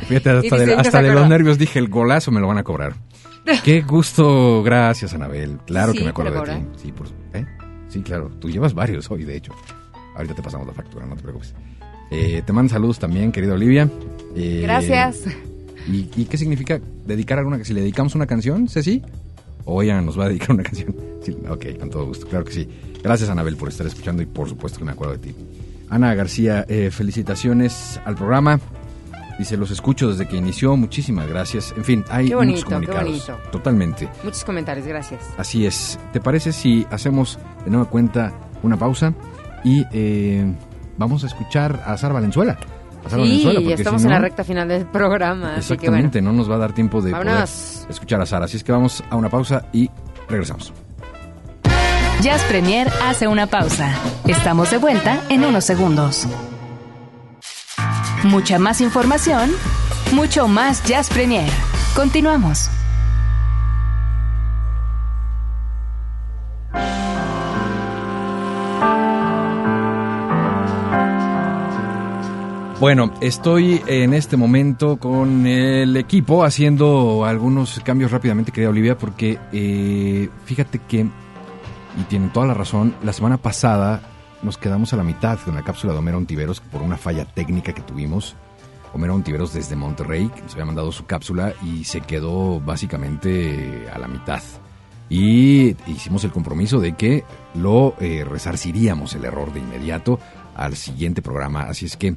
Fíjate, 0.00 0.30
hasta, 0.30 0.56
Y 0.56 0.60
de, 0.60 0.66
se 0.66 0.74
hasta 0.74 1.02
de 1.02 1.12
los 1.12 1.28
nervios 1.28 1.58
dije, 1.58 1.78
el 1.78 1.88
golazo 1.88 2.30
me 2.30 2.40
lo 2.40 2.46
van 2.48 2.58
a 2.58 2.62
cobrar. 2.62 2.94
Qué 3.64 3.82
gusto. 3.82 4.62
Gracias, 4.62 5.14
Anabel. 5.14 5.58
Claro 5.66 5.92
Sí, 5.92 5.98
que 5.98 6.04
me 6.04 6.10
acuerdo 6.10 6.42
de 6.42 6.54
ti. 6.54 6.66
Sí, 6.76 6.92
por, 6.92 7.06
¿eh? 7.32 7.44
sí, 7.88 8.02
claro. 8.02 8.30
Tú 8.40 8.50
llevas 8.50 8.74
varios 8.74 9.10
hoy, 9.10 9.24
de 9.24 9.36
hecho. 9.36 9.52
Ahorita 10.16 10.34
te 10.34 10.42
pasamos 10.42 10.66
la 10.66 10.72
factura, 10.72 11.06
no 11.06 11.16
te 11.16 11.22
preocupes. 11.22 11.54
Eh, 12.10 12.42
te 12.46 12.52
mando 12.52 12.72
saludos 12.72 12.98
también, 12.98 13.32
querida 13.32 13.54
Olivia. 13.54 13.88
Eh, 14.36 14.60
Gracias. 14.62 15.24
¿Y, 15.86 16.08
y 16.16 16.24
qué 16.26 16.36
significa 16.38 16.80
dedicar 17.06 17.38
alguna 17.38 17.62
Si 17.64 17.74
le 17.74 17.80
dedicamos 17.80 18.14
una 18.14 18.26
canción, 18.26 18.68
Ceci? 18.68 19.02
¿O 19.66 19.82
ella 19.82 20.00
nos 20.00 20.18
va 20.18 20.26
a 20.26 20.28
dedicar 20.28 20.52
una 20.52 20.62
canción? 20.62 20.94
Sí, 21.22 21.36
ok, 21.48 21.78
con 21.78 21.90
todo 21.90 22.06
gusto, 22.06 22.26
claro 22.26 22.44
que 22.44 22.52
sí. 22.52 22.68
Gracias, 23.02 23.28
Anabel, 23.30 23.56
por 23.56 23.68
estar 23.68 23.86
escuchando 23.86 24.22
y 24.22 24.26
por 24.26 24.48
supuesto 24.48 24.78
que 24.78 24.84
me 24.84 24.92
acuerdo 24.92 25.14
de 25.14 25.18
ti. 25.20 25.34
Ana 25.90 26.14
García, 26.14 26.64
eh, 26.68 26.90
felicitaciones 26.90 28.00
al 28.04 28.14
programa. 28.14 28.60
Dice, 29.38 29.56
los 29.56 29.70
escucho 29.70 30.08
desde 30.10 30.28
que 30.28 30.36
inició, 30.36 30.76
muchísimas 30.76 31.28
gracias. 31.28 31.74
En 31.76 31.84
fin, 31.84 32.04
hay 32.08 32.28
Qué 32.28 32.34
bonito, 32.34 32.52
muchos 32.56 32.64
qué 32.68 32.74
comunicados. 32.74 33.26
bonito. 33.28 33.50
Totalmente. 33.50 34.08
Muchos 34.22 34.44
comentarios, 34.44 34.86
gracias. 34.86 35.22
Así 35.36 35.66
es. 35.66 35.98
¿Te 36.12 36.20
parece 36.20 36.52
si 36.52 36.86
hacemos 36.90 37.38
de 37.64 37.70
nueva 37.70 37.86
cuenta 37.90 38.32
una 38.62 38.76
pausa 38.76 39.12
y 39.64 39.84
eh, 39.92 40.44
vamos 40.98 41.24
a 41.24 41.26
escuchar 41.26 41.82
a 41.84 41.96
Sara 41.96 42.14
Valenzuela? 42.14 42.58
A 43.04 43.10
Sara 43.10 43.24
Sí, 43.24 43.42
porque 43.54 43.74
estamos 43.74 44.02
si 44.02 44.06
en 44.06 44.12
la 44.12 44.18
recta 44.18 44.44
final 44.44 44.68
del 44.68 44.86
programa, 44.86 45.56
así 45.56 45.76
que 45.76 45.88
bueno. 45.88 46.06
Exactamente, 46.06 46.22
no 46.22 46.32
nos 46.32 46.50
va 46.50 46.56
a 46.56 46.58
dar 46.58 46.72
tiempo 46.72 47.02
de 47.02 47.10
poder 47.12 47.44
escuchar 47.88 48.20
a 48.20 48.26
Sara. 48.26 48.46
Así 48.46 48.56
es 48.56 48.64
que 48.64 48.72
vamos 48.72 49.02
a 49.10 49.16
una 49.16 49.28
pausa 49.28 49.66
y 49.72 49.90
regresamos. 50.28 50.72
Jazz 52.22 52.42
Premier 52.44 52.88
hace 53.02 53.28
una 53.28 53.46
pausa. 53.46 53.94
Estamos 54.26 54.70
de 54.70 54.78
vuelta 54.78 55.22
en 55.28 55.44
unos 55.44 55.64
segundos. 55.64 56.26
Mucha 58.22 58.58
más 58.58 58.80
información, 58.80 59.50
mucho 60.12 60.48
más 60.48 60.82
Jazz 60.84 61.10
Premier. 61.10 61.50
Continuamos. 61.94 62.70
Bueno, 72.84 73.14
estoy 73.22 73.80
en 73.86 74.12
este 74.12 74.36
momento 74.36 74.98
con 74.98 75.46
el 75.46 75.96
equipo 75.96 76.44
haciendo 76.44 77.24
algunos 77.24 77.80
cambios 77.80 78.10
rápidamente, 78.10 78.52
querida 78.52 78.68
Olivia, 78.68 78.98
porque 78.98 79.38
eh, 79.54 80.28
fíjate 80.44 80.80
que, 80.80 80.98
y 80.98 82.02
tienen 82.10 82.30
toda 82.30 82.46
la 82.46 82.52
razón, 82.52 82.94
la 83.02 83.14
semana 83.14 83.38
pasada 83.38 84.02
nos 84.42 84.58
quedamos 84.58 84.92
a 84.92 84.98
la 84.98 85.02
mitad 85.02 85.38
con 85.38 85.54
la 85.54 85.62
cápsula 85.62 85.94
de 85.94 85.98
Homero 86.00 86.18
Ontiveros 86.18 86.60
por 86.60 86.82
una 86.82 86.98
falla 86.98 87.24
técnica 87.24 87.72
que 87.72 87.80
tuvimos. 87.80 88.36
Homero 88.92 89.14
Ontiveros 89.14 89.54
desde 89.54 89.76
Monterrey, 89.76 90.30
nos 90.42 90.52
había 90.52 90.66
mandado 90.66 90.92
su 90.92 91.06
cápsula 91.06 91.54
y 91.64 91.84
se 91.84 92.02
quedó 92.02 92.60
básicamente 92.60 93.88
a 93.90 93.98
la 93.98 94.08
mitad. 94.08 94.42
Y 95.08 95.74
hicimos 95.86 96.22
el 96.24 96.32
compromiso 96.32 96.80
de 96.80 96.92
que 96.96 97.24
lo 97.54 97.94
eh, 97.98 98.26
resarciríamos 98.28 99.14
el 99.14 99.24
error 99.24 99.54
de 99.54 99.60
inmediato 99.60 100.20
al 100.54 100.76
siguiente 100.76 101.22
programa. 101.22 101.62
Así 101.62 101.86
es 101.86 101.96
que 101.96 102.14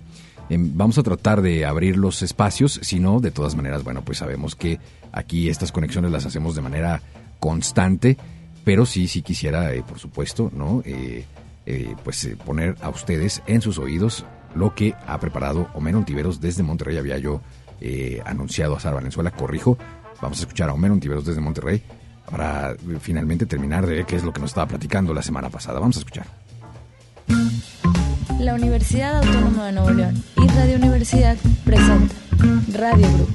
vamos 0.49 0.97
a 0.97 1.03
tratar 1.03 1.41
de 1.41 1.65
abrir 1.65 1.97
los 1.97 2.21
espacios. 2.21 2.79
Si 2.83 2.99
no, 2.99 3.19
de 3.19 3.31
todas 3.31 3.55
maneras, 3.55 3.83
bueno, 3.83 4.03
pues 4.03 4.19
sabemos 4.19 4.55
que 4.55 4.79
aquí 5.11 5.49
estas 5.49 5.71
conexiones 5.71 6.11
las 6.11 6.25
hacemos 6.25 6.55
de 6.55 6.61
manera 6.61 7.01
constante. 7.39 8.17
Pero 8.63 8.85
sí, 8.85 9.07
sí 9.07 9.21
quisiera, 9.21 9.73
eh, 9.73 9.83
por 9.87 9.99
supuesto, 9.99 10.51
¿no? 10.53 10.81
Eh, 10.85 11.25
eh, 11.65 11.95
pues 12.03 12.29
poner 12.45 12.75
a 12.81 12.89
ustedes 12.89 13.41
en 13.47 13.61
sus 13.61 13.77
oídos 13.77 14.25
lo 14.55 14.75
que 14.75 14.93
ha 15.05 15.17
preparado 15.19 15.69
Homero 15.73 15.99
Ontiveros 15.99 16.41
desde 16.41 16.63
Monterrey. 16.63 16.97
Había 16.97 17.17
yo 17.17 17.41
anunciado 18.25 18.75
a 18.75 18.79
Sara 18.79 18.95
Valenzuela, 18.95 19.31
corrijo. 19.31 19.77
Vamos 20.21 20.39
a 20.39 20.41
escuchar 20.41 20.69
a 20.69 20.73
Homero 20.73 20.95
Ontiveros 20.95 21.25
desde 21.25 21.41
Monterrey 21.41 21.81
para 22.29 22.75
finalmente 22.99 23.45
terminar 23.45 23.85
de 23.85 24.03
qué 24.03 24.15
es 24.15 24.23
lo 24.23 24.33
que 24.33 24.41
nos 24.41 24.49
estaba 24.49 24.67
platicando 24.67 25.13
la 25.13 25.21
semana 25.21 25.49
pasada. 25.49 25.79
Vamos 25.79 25.97
a 25.97 25.99
escuchar. 25.99 26.25
La 28.39 28.53
Universidad 28.53 29.17
Autónoma 29.17 29.65
de 29.67 29.71
Nuevo 29.71 29.89
León 29.91 30.23
y 30.35 30.47
Radio 30.49 30.75
Universidad 30.75 31.35
presenta 31.65 32.13
Radio 32.73 33.07
Group. 33.07 33.29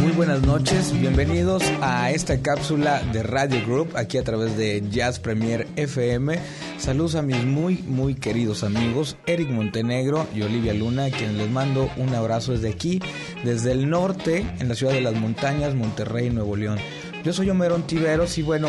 Muy 0.00 0.12
buenas 0.12 0.42
noches, 0.42 0.92
bienvenidos 0.98 1.64
a 1.80 2.12
esta 2.12 2.40
cápsula 2.40 3.02
de 3.12 3.24
Radio 3.24 3.60
Group 3.66 3.96
aquí 3.96 4.18
a 4.18 4.22
través 4.22 4.56
de 4.56 4.84
Jazz 4.88 5.18
Premier 5.18 5.66
FM. 5.74 6.38
Saludos 6.78 7.16
a 7.16 7.22
mis 7.22 7.44
muy 7.44 7.82
muy 7.82 8.14
queridos 8.14 8.62
amigos 8.62 9.16
Eric 9.26 9.50
Montenegro 9.50 10.26
y 10.34 10.42
Olivia 10.42 10.74
Luna, 10.74 11.10
quienes 11.10 11.36
les 11.36 11.50
mando 11.50 11.90
un 11.96 12.14
abrazo 12.14 12.52
desde 12.52 12.70
aquí, 12.70 13.00
desde 13.44 13.72
el 13.72 13.90
norte, 13.90 14.46
en 14.60 14.68
la 14.68 14.74
ciudad 14.76 14.92
de 14.92 15.00
las 15.00 15.14
montañas, 15.14 15.74
Monterrey, 15.74 16.30
Nuevo 16.30 16.54
León. 16.54 16.78
Yo 17.26 17.32
soy 17.32 17.50
Homero 17.50 17.74
Ontiveros 17.74 18.38
y 18.38 18.42
bueno, 18.42 18.68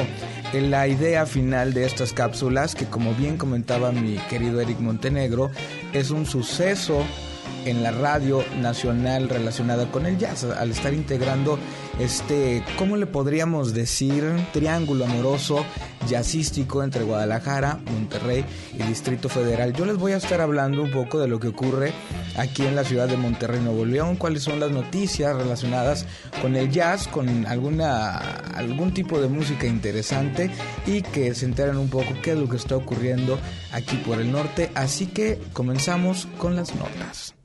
en 0.51 0.71
la 0.71 0.87
idea 0.87 1.27
final 1.27 1.75
de 1.75 1.85
estas 1.85 2.11
cápsulas, 2.11 2.73
que 2.73 2.87
como 2.87 3.13
bien 3.13 3.37
comentaba 3.37 3.91
mi 3.91 4.15
querido 4.31 4.59
Eric 4.59 4.79
Montenegro, 4.79 5.51
es 5.93 6.09
un 6.09 6.25
suceso 6.25 7.05
en 7.69 7.83
la 7.83 7.91
radio 7.91 8.43
nacional 8.61 9.29
relacionada 9.29 9.91
con 9.91 10.05
el 10.05 10.17
jazz, 10.17 10.43
al 10.43 10.71
estar 10.71 10.93
integrando 10.93 11.59
este, 11.99 12.63
¿cómo 12.77 12.95
le 12.95 13.07
podríamos 13.07 13.73
decir? 13.73 14.23
Triángulo 14.53 15.05
amoroso 15.05 15.65
jazzístico 16.07 16.83
entre 16.83 17.03
Guadalajara, 17.03 17.79
Monterrey 17.91 18.45
y 18.73 18.83
Distrito 18.83 19.29
Federal. 19.29 19.73
Yo 19.73 19.85
les 19.85 19.97
voy 19.97 20.13
a 20.13 20.17
estar 20.17 20.39
hablando 20.41 20.83
un 20.83 20.91
poco 20.91 21.19
de 21.19 21.27
lo 21.27 21.39
que 21.39 21.49
ocurre 21.49 21.91
aquí 22.37 22.65
en 22.65 22.75
la 22.75 22.83
ciudad 22.83 23.07
de 23.07 23.17
Monterrey, 23.17 23.59
Nuevo 23.59 23.83
León, 23.83 24.15
cuáles 24.15 24.43
son 24.43 24.59
las 24.59 24.71
noticias 24.71 25.35
relacionadas 25.35 26.05
con 26.41 26.55
el 26.55 26.71
jazz, 26.71 27.07
con 27.07 27.45
alguna 27.45 28.17
algún 28.55 28.93
tipo 28.93 29.19
de 29.19 29.27
música 29.27 29.67
interesante 29.67 30.49
y 30.85 31.01
que 31.01 31.33
se 31.35 31.45
enteren 31.45 31.77
un 31.77 31.89
poco 31.89 32.13
qué 32.21 32.31
es 32.31 32.37
lo 32.37 32.47
que 32.47 32.57
está 32.57 32.75
ocurriendo 32.75 33.37
aquí 33.71 33.97
por 33.97 34.21
el 34.21 34.31
norte. 34.31 34.71
Así 34.75 35.07
que 35.07 35.39
comenzamos 35.53 36.27
con 36.37 36.55
las 36.55 36.73
notas. 36.75 37.36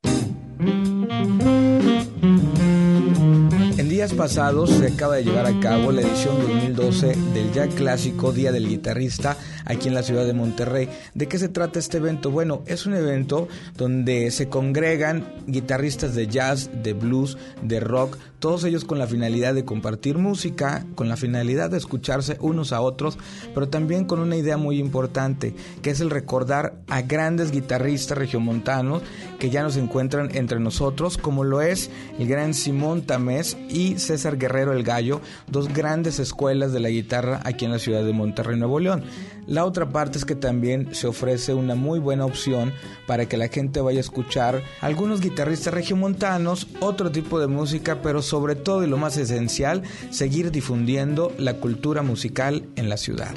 En 3.78 3.88
días 3.88 4.12
pasados 4.14 4.70
se 4.70 4.86
acaba 4.88 5.16
de 5.16 5.24
llevar 5.24 5.46
a 5.46 5.58
cabo 5.60 5.90
la 5.90 6.02
edición 6.02 6.38
2012 6.40 7.16
del 7.34 7.52
ya 7.52 7.66
clásico 7.68 8.32
Día 8.32 8.52
del 8.52 8.68
Guitarrista 8.68 9.36
aquí 9.64 9.88
en 9.88 9.94
la 9.94 10.02
ciudad 10.02 10.26
de 10.26 10.32
Monterrey. 10.32 10.88
¿De 11.14 11.28
qué 11.28 11.38
se 11.38 11.48
trata 11.48 11.78
este 11.78 11.98
evento? 11.98 12.30
Bueno, 12.30 12.62
es 12.66 12.86
un 12.86 12.94
evento 12.94 13.48
donde 13.76 14.30
se 14.30 14.48
congregan 14.48 15.32
guitarristas 15.46 16.14
de 16.14 16.26
jazz, 16.26 16.70
de 16.82 16.92
blues, 16.92 17.36
de 17.62 17.80
rock, 17.80 18.18
todos 18.42 18.64
ellos 18.64 18.84
con 18.84 18.98
la 18.98 19.06
finalidad 19.06 19.54
de 19.54 19.64
compartir 19.64 20.18
música, 20.18 20.84
con 20.96 21.08
la 21.08 21.16
finalidad 21.16 21.70
de 21.70 21.78
escucharse 21.78 22.38
unos 22.40 22.72
a 22.72 22.80
otros, 22.80 23.16
pero 23.54 23.68
también 23.68 24.04
con 24.04 24.18
una 24.18 24.36
idea 24.36 24.56
muy 24.56 24.80
importante, 24.80 25.54
que 25.80 25.90
es 25.90 26.00
el 26.00 26.10
recordar 26.10 26.74
a 26.88 27.02
grandes 27.02 27.52
guitarristas 27.52 28.18
regiomontanos 28.18 29.02
que 29.38 29.50
ya 29.50 29.62
nos 29.62 29.76
encuentran 29.76 30.34
entre 30.34 30.58
nosotros, 30.58 31.18
como 31.18 31.44
lo 31.44 31.60
es 31.60 31.88
el 32.18 32.26
gran 32.26 32.52
Simón 32.52 33.02
Tamés 33.02 33.56
y 33.68 34.00
César 34.00 34.36
Guerrero 34.38 34.72
el 34.72 34.82
Gallo, 34.82 35.20
dos 35.46 35.72
grandes 35.72 36.18
escuelas 36.18 36.72
de 36.72 36.80
la 36.80 36.88
guitarra 36.88 37.40
aquí 37.44 37.64
en 37.64 37.70
la 37.70 37.78
ciudad 37.78 38.02
de 38.02 38.12
Monterrey, 38.12 38.58
Nuevo 38.58 38.80
León. 38.80 39.04
La 39.46 39.64
otra 39.64 39.90
parte 39.90 40.18
es 40.18 40.24
que 40.24 40.36
también 40.36 40.94
se 40.94 41.08
ofrece 41.08 41.52
una 41.52 41.74
muy 41.74 41.98
buena 41.98 42.24
opción 42.24 42.72
para 43.06 43.26
que 43.26 43.36
la 43.36 43.48
gente 43.48 43.80
vaya 43.80 43.98
a 43.98 44.00
escuchar 44.00 44.62
algunos 44.80 45.20
guitarristas 45.20 45.74
regiomontanos, 45.74 46.68
otro 46.80 47.10
tipo 47.10 47.40
de 47.40 47.48
música, 47.48 48.02
pero 48.02 48.22
sobre 48.22 48.54
todo 48.54 48.84
y 48.84 48.88
lo 48.88 48.98
más 48.98 49.16
esencial, 49.16 49.82
seguir 50.10 50.52
difundiendo 50.52 51.32
la 51.38 51.54
cultura 51.54 52.02
musical 52.02 52.64
en 52.76 52.88
la 52.88 52.96
ciudad. 52.96 53.34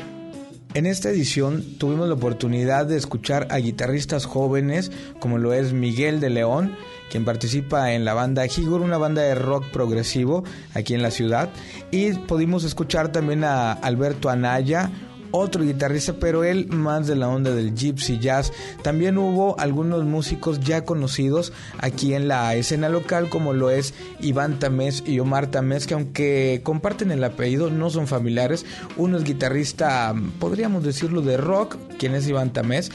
En 0.75 0.85
esta 0.85 1.09
edición 1.09 1.63
tuvimos 1.77 2.09
la 2.09 2.15
oportunidad 2.15 2.85
de 2.85 2.97
escuchar 2.97 3.47
a 3.49 3.57
guitarristas 3.59 4.25
jóvenes 4.25 4.91
como 5.21 5.37
lo 5.37 5.53
es 5.53 5.71
Miguel 5.71 6.19
de 6.19 6.29
León, 6.29 6.75
quien 7.09 7.23
participa 7.23 7.93
en 7.93 8.03
la 8.03 8.13
banda 8.13 8.45
Higur, 8.45 8.81
una 8.81 8.97
banda 8.97 9.21
de 9.21 9.35
rock 9.35 9.69
progresivo 9.71 10.43
aquí 10.73 10.93
en 10.93 11.01
la 11.01 11.11
ciudad, 11.11 11.49
y 11.91 12.11
pudimos 12.11 12.65
escuchar 12.65 13.13
también 13.13 13.45
a 13.45 13.71
Alberto 13.71 14.29
Anaya, 14.29 14.91
otro 15.35 15.63
guitarrista, 15.63 16.13
pero 16.13 16.43
él 16.43 16.67
más 16.67 17.07
de 17.07 17.15
la 17.15 17.27
onda 17.27 17.53
del 17.53 17.75
gypsy 17.75 18.19
jazz. 18.19 18.51
También 18.81 19.17
hubo 19.17 19.59
algunos 19.59 20.03
músicos 20.05 20.59
ya 20.59 20.85
conocidos 20.85 21.51
aquí 21.79 22.13
en 22.13 22.27
la 22.27 22.55
escena 22.55 22.89
local, 22.89 23.29
como 23.29 23.53
lo 23.53 23.69
es 23.69 23.93
Iván 24.19 24.59
Tamés 24.59 25.03
y 25.05 25.19
Omar 25.19 25.47
Tamés, 25.47 25.87
que 25.87 25.93
aunque 25.93 26.61
comparten 26.63 27.11
el 27.11 27.23
apellido, 27.23 27.69
no 27.69 27.89
son 27.89 28.07
familiares. 28.07 28.65
Uno 28.97 29.17
es 29.17 29.23
guitarrista, 29.23 30.13
podríamos 30.39 30.83
decirlo, 30.83 31.21
de 31.21 31.37
rock, 31.37 31.77
quien 31.97 32.15
es 32.15 32.27
Iván 32.27 32.53
Tamés 32.53 32.91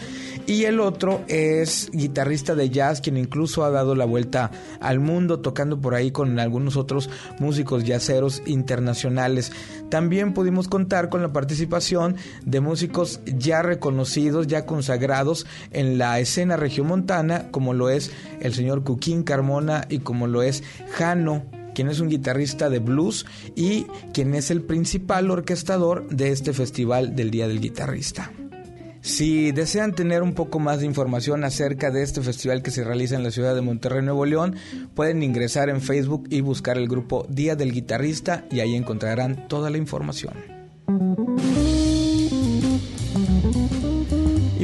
y 0.51 0.65
el 0.65 0.81
otro 0.81 1.23
es 1.29 1.91
guitarrista 1.93 2.57
de 2.57 2.71
jazz, 2.71 3.01
quien 3.01 3.17
incluso 3.17 3.65
ha 3.65 3.71
dado 3.71 3.95
la 3.95 4.05
vuelta 4.05 4.51
al 4.81 4.99
mundo 4.99 5.39
tocando 5.39 5.81
por 5.81 5.95
ahí 5.95 6.11
con 6.11 6.41
algunos 6.41 6.77
otros 6.77 7.09
músicos 7.39 7.85
jazzeros 7.85 8.43
internacionales. 8.47 9.53
También 9.91 10.33
pudimos 10.35 10.69
contar 10.69 11.09
con 11.09 11.21
la 11.21 11.33
participación 11.33 12.17
de 12.45 12.61
músicos 12.61 13.21
ya 13.27 13.61
reconocidos, 13.63 14.47
ya 14.47 14.65
consagrados 14.65 15.47
en 15.73 15.99
la 15.99 16.21
escena 16.21 16.57
regiomontana, 16.57 17.51
como 17.51 17.75
lo 17.75 17.91
es 17.91 18.13
el 18.41 18.55
señor 18.55 18.85
Cuquín 18.85 19.25
Carmona 19.25 19.87
y 19.89 19.99
como 19.99 20.27
lo 20.27 20.43
es 20.43 20.63
Jano 20.93 21.45
quien 21.75 21.89
es 21.89 22.01
un 22.01 22.09
guitarrista 22.09 22.69
de 22.69 22.81
blues 22.81 23.27
y 23.55 23.87
quien 24.13 24.35
es 24.35 24.51
el 24.51 24.63
principal 24.63 25.31
orquestador 25.31 26.09
de 26.09 26.31
este 26.31 26.53
festival 26.53 27.15
del 27.15 27.31
Día 27.31 27.47
del 27.47 27.61
Guitarrista. 27.61 28.33
Si 29.03 29.53
desean 29.53 29.95
tener 29.95 30.23
un 30.23 30.35
poco 30.35 30.59
más 30.59 30.81
de 30.81 30.87
información 30.87 31.45
acerca 31.45 31.91
de 31.91 32.03
este 32.03 32.21
festival 32.21 32.63
que 32.63 32.71
se 32.71 32.85
realiza 32.85 33.17
en 33.17 33.23
la 33.23 33.31
ciudad 33.31 33.55
de 33.55 33.63
Monterrey, 33.63 34.03
Nuevo 34.03 34.27
León, 34.27 34.57
pueden 34.95 35.23
ingresar 35.23 35.71
en 35.71 35.81
Facebook 35.81 36.27
y 36.29 36.43
buscar 36.43 36.77
el 36.77 36.89
grupo 36.89 37.27
Día 37.29 37.57
del 37.57 37.73
Guitarrista 37.73 38.45
y 38.51 38.61
ahí 38.61 38.75
encontrarán 38.75 39.49
toda 39.49 39.71
la 39.71 39.79
información. 39.79 40.35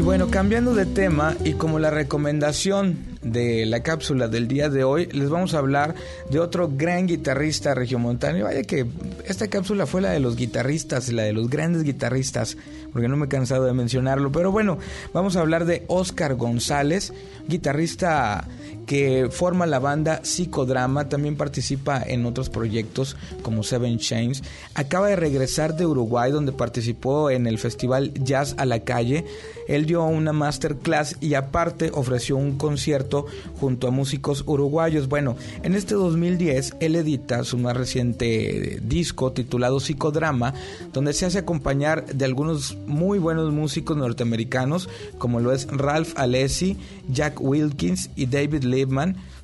Bueno, 0.07 0.29
cambiando 0.31 0.73
de 0.73 0.87
tema 0.87 1.35
y 1.43 1.55
como 1.55 1.81
la 1.81 1.91
recomendación 1.91 2.97
de 3.23 3.67
la 3.67 3.83
cápsula 3.83 4.29
del 4.29 4.47
día 4.47 4.69
de 4.69 4.85
hoy, 4.85 5.07
les 5.07 5.29
vamos 5.29 5.53
a 5.53 5.59
hablar 5.59 5.97
de 6.31 6.39
otro 6.39 6.71
gran 6.73 7.09
guitarrista 7.09 7.75
regiomontano. 7.75 8.39
Y 8.39 8.43
vaya 8.43 8.63
que 8.63 8.87
esta 9.25 9.49
cápsula 9.49 9.85
fue 9.85 10.01
la 10.01 10.11
de 10.11 10.21
los 10.21 10.37
guitarristas, 10.37 11.13
la 11.13 11.25
de 11.25 11.33
los 11.33 11.51
grandes 11.51 11.83
guitarristas, 11.83 12.57
porque 12.93 13.09
no 13.09 13.17
me 13.17 13.27
he 13.27 13.29
cansado 13.29 13.65
de 13.65 13.73
mencionarlo. 13.73 14.31
Pero 14.31 14.53
bueno, 14.53 14.79
vamos 15.13 15.35
a 15.35 15.41
hablar 15.41 15.65
de 15.65 15.83
Oscar 15.89 16.37
González, 16.37 17.13
guitarrista 17.49 18.47
que 18.87 19.29
forma 19.31 19.67
la 19.67 19.81
banda 19.81 20.21
Psicodrama, 20.23 21.09
también 21.09 21.37
participa 21.37 22.01
en 22.01 22.25
otros 22.25 22.49
proyectos 22.49 23.17
como 23.43 23.65
Seven 23.65 23.99
Chains. 23.99 24.43
Acaba 24.75 25.09
de 25.09 25.17
regresar 25.17 25.77
de 25.77 25.87
Uruguay 25.87 26.31
donde 26.31 26.53
participó 26.53 27.31
en 27.31 27.47
el 27.47 27.59
festival 27.59 28.15
Jazz 28.15 28.55
a 28.59 28.65
la 28.65 28.81
Calle. 28.81 29.25
Él 29.67 29.87
dio 29.87 30.05
una 30.05 30.33
masterclass 30.33 31.17
y 31.21 31.35
aparte 31.35 31.91
ofreció 31.93 32.37
un 32.37 32.57
concierto 32.57 33.27
junto 33.59 33.89
a 33.89 33.91
músicos 33.91 34.45
uruguayos. 34.47 35.09
Bueno, 35.09 35.37
en 35.65 35.75
este 35.75 35.97
2010 35.97 36.77
él 36.79 36.95
edita 36.95 37.43
su 37.43 37.59
más 37.59 37.77
reciente 37.77 38.79
disco 38.83 39.33
titulado 39.33 39.81
Psicodrama, 39.81 40.55
donde 40.93 41.13
se 41.13 41.27
hace 41.27 41.39
acompañar 41.39 42.07
de 42.07 42.25
algunos 42.25 42.77
muy 42.87 43.19
buenos 43.19 43.53
músicos 43.53 43.97
norteamericanos 43.97 44.89
como 45.19 45.41
lo 45.41 45.53
es 45.53 45.67
Ralph 45.67 46.13
Alessi, 46.17 46.77
Jack 47.09 47.41
Wilkins 47.41 48.11
y 48.15 48.27
David 48.27 48.63
Lee 48.63 48.76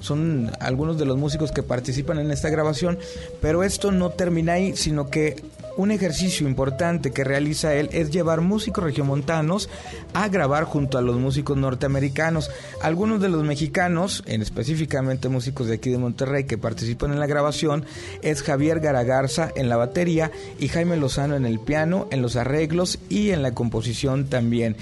son 0.01 0.51
algunos 0.61 0.99
de 0.99 1.07
los 1.07 1.17
músicos 1.17 1.53
que 1.53 1.63
participan 1.63 2.19
en 2.19 2.31
esta 2.31 2.51
grabación, 2.51 2.99
pero 3.41 3.63
esto 3.63 3.93
no 3.93 4.11
termina 4.11 4.55
ahí, 4.55 4.77
sino 4.77 5.09
que 5.09 5.37
un 5.77 5.91
ejercicio 5.91 6.47
importante 6.47 7.11
que 7.11 7.25
realiza 7.25 7.75
él 7.75 7.89
es 7.93 8.11
llevar 8.11 8.41
músicos 8.41 8.85
regiomontanos 8.85 9.69
a 10.15 10.29
grabar 10.29 10.65
junto 10.65 10.99
a 10.99 11.03
los 11.03 11.17
músicos 11.17 11.57
norteamericanos. 11.57 12.51
Algunos 12.83 13.21
de 13.21 13.29
los 13.29 13.45
mexicanos, 13.45 14.23
en 14.27 14.43
específicamente 14.43 15.29
músicos 15.29 15.67
de 15.67 15.75
aquí 15.75 15.91
de 15.91 15.99
Monterrey 15.99 16.45
que 16.45 16.59
participan 16.59 17.13
en 17.13 17.21
la 17.21 17.27
grabación, 17.27 17.85
es 18.23 18.43
Javier 18.43 18.81
Garagarza 18.81 19.51
en 19.57 19.69
la 19.69 19.77
batería 19.77 20.31
y 20.59 20.69
Jaime 20.69 20.97
Lozano 20.97 21.37
en 21.37 21.47
el 21.47 21.61
piano, 21.61 22.09
en 22.11 22.23
los 22.23 22.37
arreglos 22.37 22.99
y 23.09 23.31
en 23.31 23.43
la 23.43 23.55
composición 23.55 24.27
también. 24.27 24.77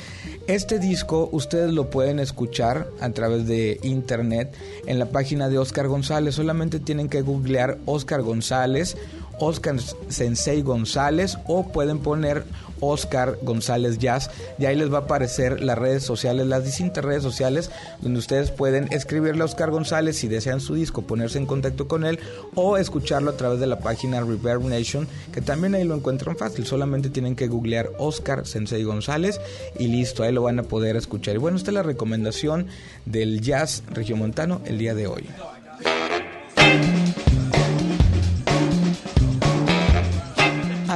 Este 0.46 0.78
disco 0.78 1.28
ustedes 1.32 1.72
lo 1.72 1.90
pueden 1.90 2.18
escuchar 2.18 2.88
a 3.00 3.10
través 3.10 3.46
de 3.46 3.78
internet 3.82 4.52
en 4.86 4.98
la 4.98 5.06
página 5.06 5.48
de 5.48 5.58
Oscar 5.58 5.86
González. 5.86 6.34
Solamente 6.34 6.80
tienen 6.80 7.08
que 7.08 7.22
googlear 7.22 7.78
Oscar 7.86 8.22
González 8.22 8.96
Oscar 9.40 9.76
Sensei 10.08 10.62
González 10.62 11.38
o 11.46 11.72
pueden 11.72 11.98
poner 11.98 12.44
Oscar 12.80 13.38
González 13.42 13.98
Jazz 13.98 14.30
y 14.58 14.66
ahí 14.66 14.76
les 14.76 14.92
va 14.92 14.98
a 14.98 15.00
aparecer 15.02 15.62
las 15.62 15.78
redes 15.78 16.02
sociales, 16.02 16.46
las 16.46 16.64
distintas 16.64 17.04
redes 17.04 17.22
sociales 17.22 17.70
donde 18.00 18.18
ustedes 18.18 18.50
pueden 18.50 18.92
escribirle 18.92 19.42
a 19.42 19.46
Oscar 19.46 19.70
González 19.70 20.16
si 20.16 20.28
desean 20.28 20.60
su 20.60 20.74
disco, 20.74 21.02
ponerse 21.02 21.38
en 21.38 21.46
contacto 21.46 21.88
con 21.88 22.04
él 22.04 22.18
o 22.54 22.76
escucharlo 22.76 23.30
a 23.30 23.36
través 23.36 23.60
de 23.60 23.66
la 23.66 23.80
página 23.80 24.20
Reverb 24.20 24.64
Nation 24.64 25.08
que 25.32 25.40
también 25.40 25.74
ahí 25.74 25.84
lo 25.84 25.94
encuentran 25.94 26.36
fácil, 26.36 26.66
solamente 26.66 27.10
tienen 27.10 27.36
que 27.36 27.48
googlear 27.48 27.90
Oscar 27.98 28.46
Sensei 28.46 28.82
González 28.82 29.40
y 29.78 29.88
listo, 29.88 30.22
ahí 30.22 30.32
lo 30.32 30.42
van 30.42 30.58
a 30.58 30.62
poder 30.62 30.96
escuchar. 30.96 31.34
Y 31.34 31.38
bueno, 31.38 31.56
esta 31.56 31.70
es 31.70 31.74
la 31.74 31.82
recomendación 31.82 32.66
del 33.04 33.40
jazz 33.40 33.82
regiomontano 33.90 34.60
el 34.64 34.78
día 34.78 34.94
de 34.94 35.06
hoy. 35.06 35.26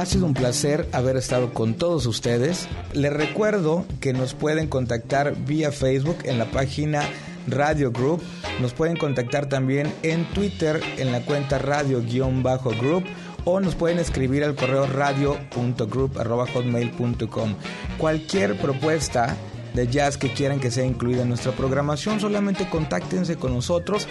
Ha 0.05 0.07
sido 0.07 0.27
un 0.27 0.35
placer 0.35 0.87
haber 0.91 1.17
estado 1.17 1.51
con 1.51 1.73
todos 1.73 2.05
ustedes. 2.05 2.67
Les 2.93 3.11
recuerdo 3.11 3.85
que 3.99 4.13
nos 4.13 4.35
pueden 4.35 4.67
contactar 4.67 5.35
vía 5.35 5.71
Facebook 5.71 6.17
en 6.25 6.37
la 6.37 6.45
página 6.45 7.01
Radio 7.47 7.91
Group. 7.91 8.21
Nos 8.61 8.73
pueden 8.73 8.97
contactar 8.97 9.49
también 9.49 9.91
en 10.03 10.25
Twitter 10.25 10.79
en 10.99 11.11
la 11.11 11.25
cuenta 11.25 11.57
radio-group 11.57 13.03
o 13.45 13.59
nos 13.59 13.73
pueden 13.73 13.97
escribir 13.97 14.43
al 14.43 14.53
correo 14.53 14.85
radio.group.hotmail.com. 14.85 17.55
Cualquier 17.97 18.59
propuesta 18.59 19.35
de 19.73 19.87
jazz 19.87 20.19
que 20.19 20.31
quieran 20.31 20.59
que 20.59 20.69
sea 20.69 20.85
incluida 20.85 21.23
en 21.23 21.29
nuestra 21.29 21.53
programación, 21.53 22.19
solamente 22.19 22.69
contáctense 22.69 23.37
con 23.37 23.55
nosotros 23.55 24.07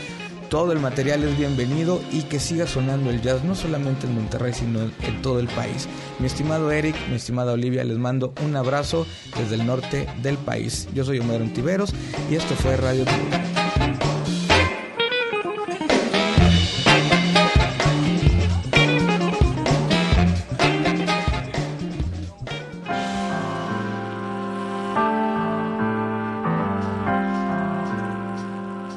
todo 0.55 0.71
el 0.71 0.79
material 0.79 1.25
es 1.25 1.37
bienvenido 1.37 2.01
y 2.13 2.23
que 2.23 2.39
siga 2.39 2.69
sonando 2.69 3.11
el 3.11 3.21
jazz, 3.21 3.43
no 3.43 3.57
solamente 3.57 4.07
en 4.07 4.15
Monterrey, 4.15 4.53
sino 4.53 4.83
en, 4.83 5.21
todo 5.21 5.41
el 5.41 5.49
país. 5.49 5.89
Mi 6.21 6.27
estimado 6.27 6.71
Eric, 6.71 6.95
mi 7.09 7.17
estimada 7.17 7.55
Olivia, 7.55 7.83
les 7.83 7.99
mando 7.99 8.33
un 8.41 8.55
abrazo 8.55 9.05
desde 9.37 9.57
el 9.57 9.67
norte 9.67 10.07
del 10.23 10.39
país. 10.39 10.87
Yo 10.95 11.05
soy 11.05 11.19
Homero 11.19 11.43
Antiveros 11.43 11.93
y 12.31 12.37
esto 12.37 12.55
fue 12.55 12.77
Radio. 12.77 13.05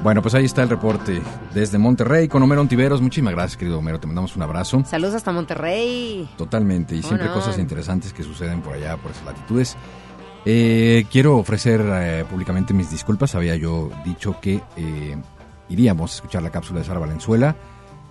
Bueno, 0.08 0.22
pues 0.22 0.36
ahí 0.36 0.46
está 0.46 0.64
el 0.64 0.70
reporte 0.70 1.22
desde 1.54 1.78
Monterrey 1.78 2.30
con 2.30 2.42
Homero 2.42 2.62
Ontiveros. 2.62 3.02
Muchísimas 3.02 3.34
gracias, 3.34 3.58
querido 3.58 3.80
Homero. 3.80 4.00
Te 4.00 4.08
mandamos 4.08 4.38
un 4.38 4.42
abrazo. 4.42 4.82
Saludos 4.86 5.16
hasta 5.16 5.34
Monterrey. 5.34 6.30
Totalmente. 6.38 6.96
Y 6.96 7.02
¿Cómo 7.02 7.10
siempre 7.10 7.28
no? 7.28 7.34
cosas 7.34 7.60
interesantes 7.60 8.14
que 8.14 8.24
suceden 8.24 8.62
por 8.62 8.76
allá, 8.76 8.96
por 8.96 9.12
esas 9.12 9.26
latitudes. 9.26 9.76
Eh, 10.46 11.06
quiero 11.12 11.36
ofrecer 11.36 11.84
eh, 11.86 12.24
públicamente 12.30 12.74
mis 12.74 12.90
disculpas. 12.90 13.36
Había 13.36 13.58
yo 13.58 13.92
dicho 14.06 14.40
que 14.40 14.62
eh, 14.78 15.18
iríamos 15.68 16.14
a 16.14 16.16
escuchar 16.16 16.42
la 16.42 16.52
cápsula 16.52 16.80
de 16.80 16.86
Sara 16.86 17.02
Valenzuela, 17.02 17.58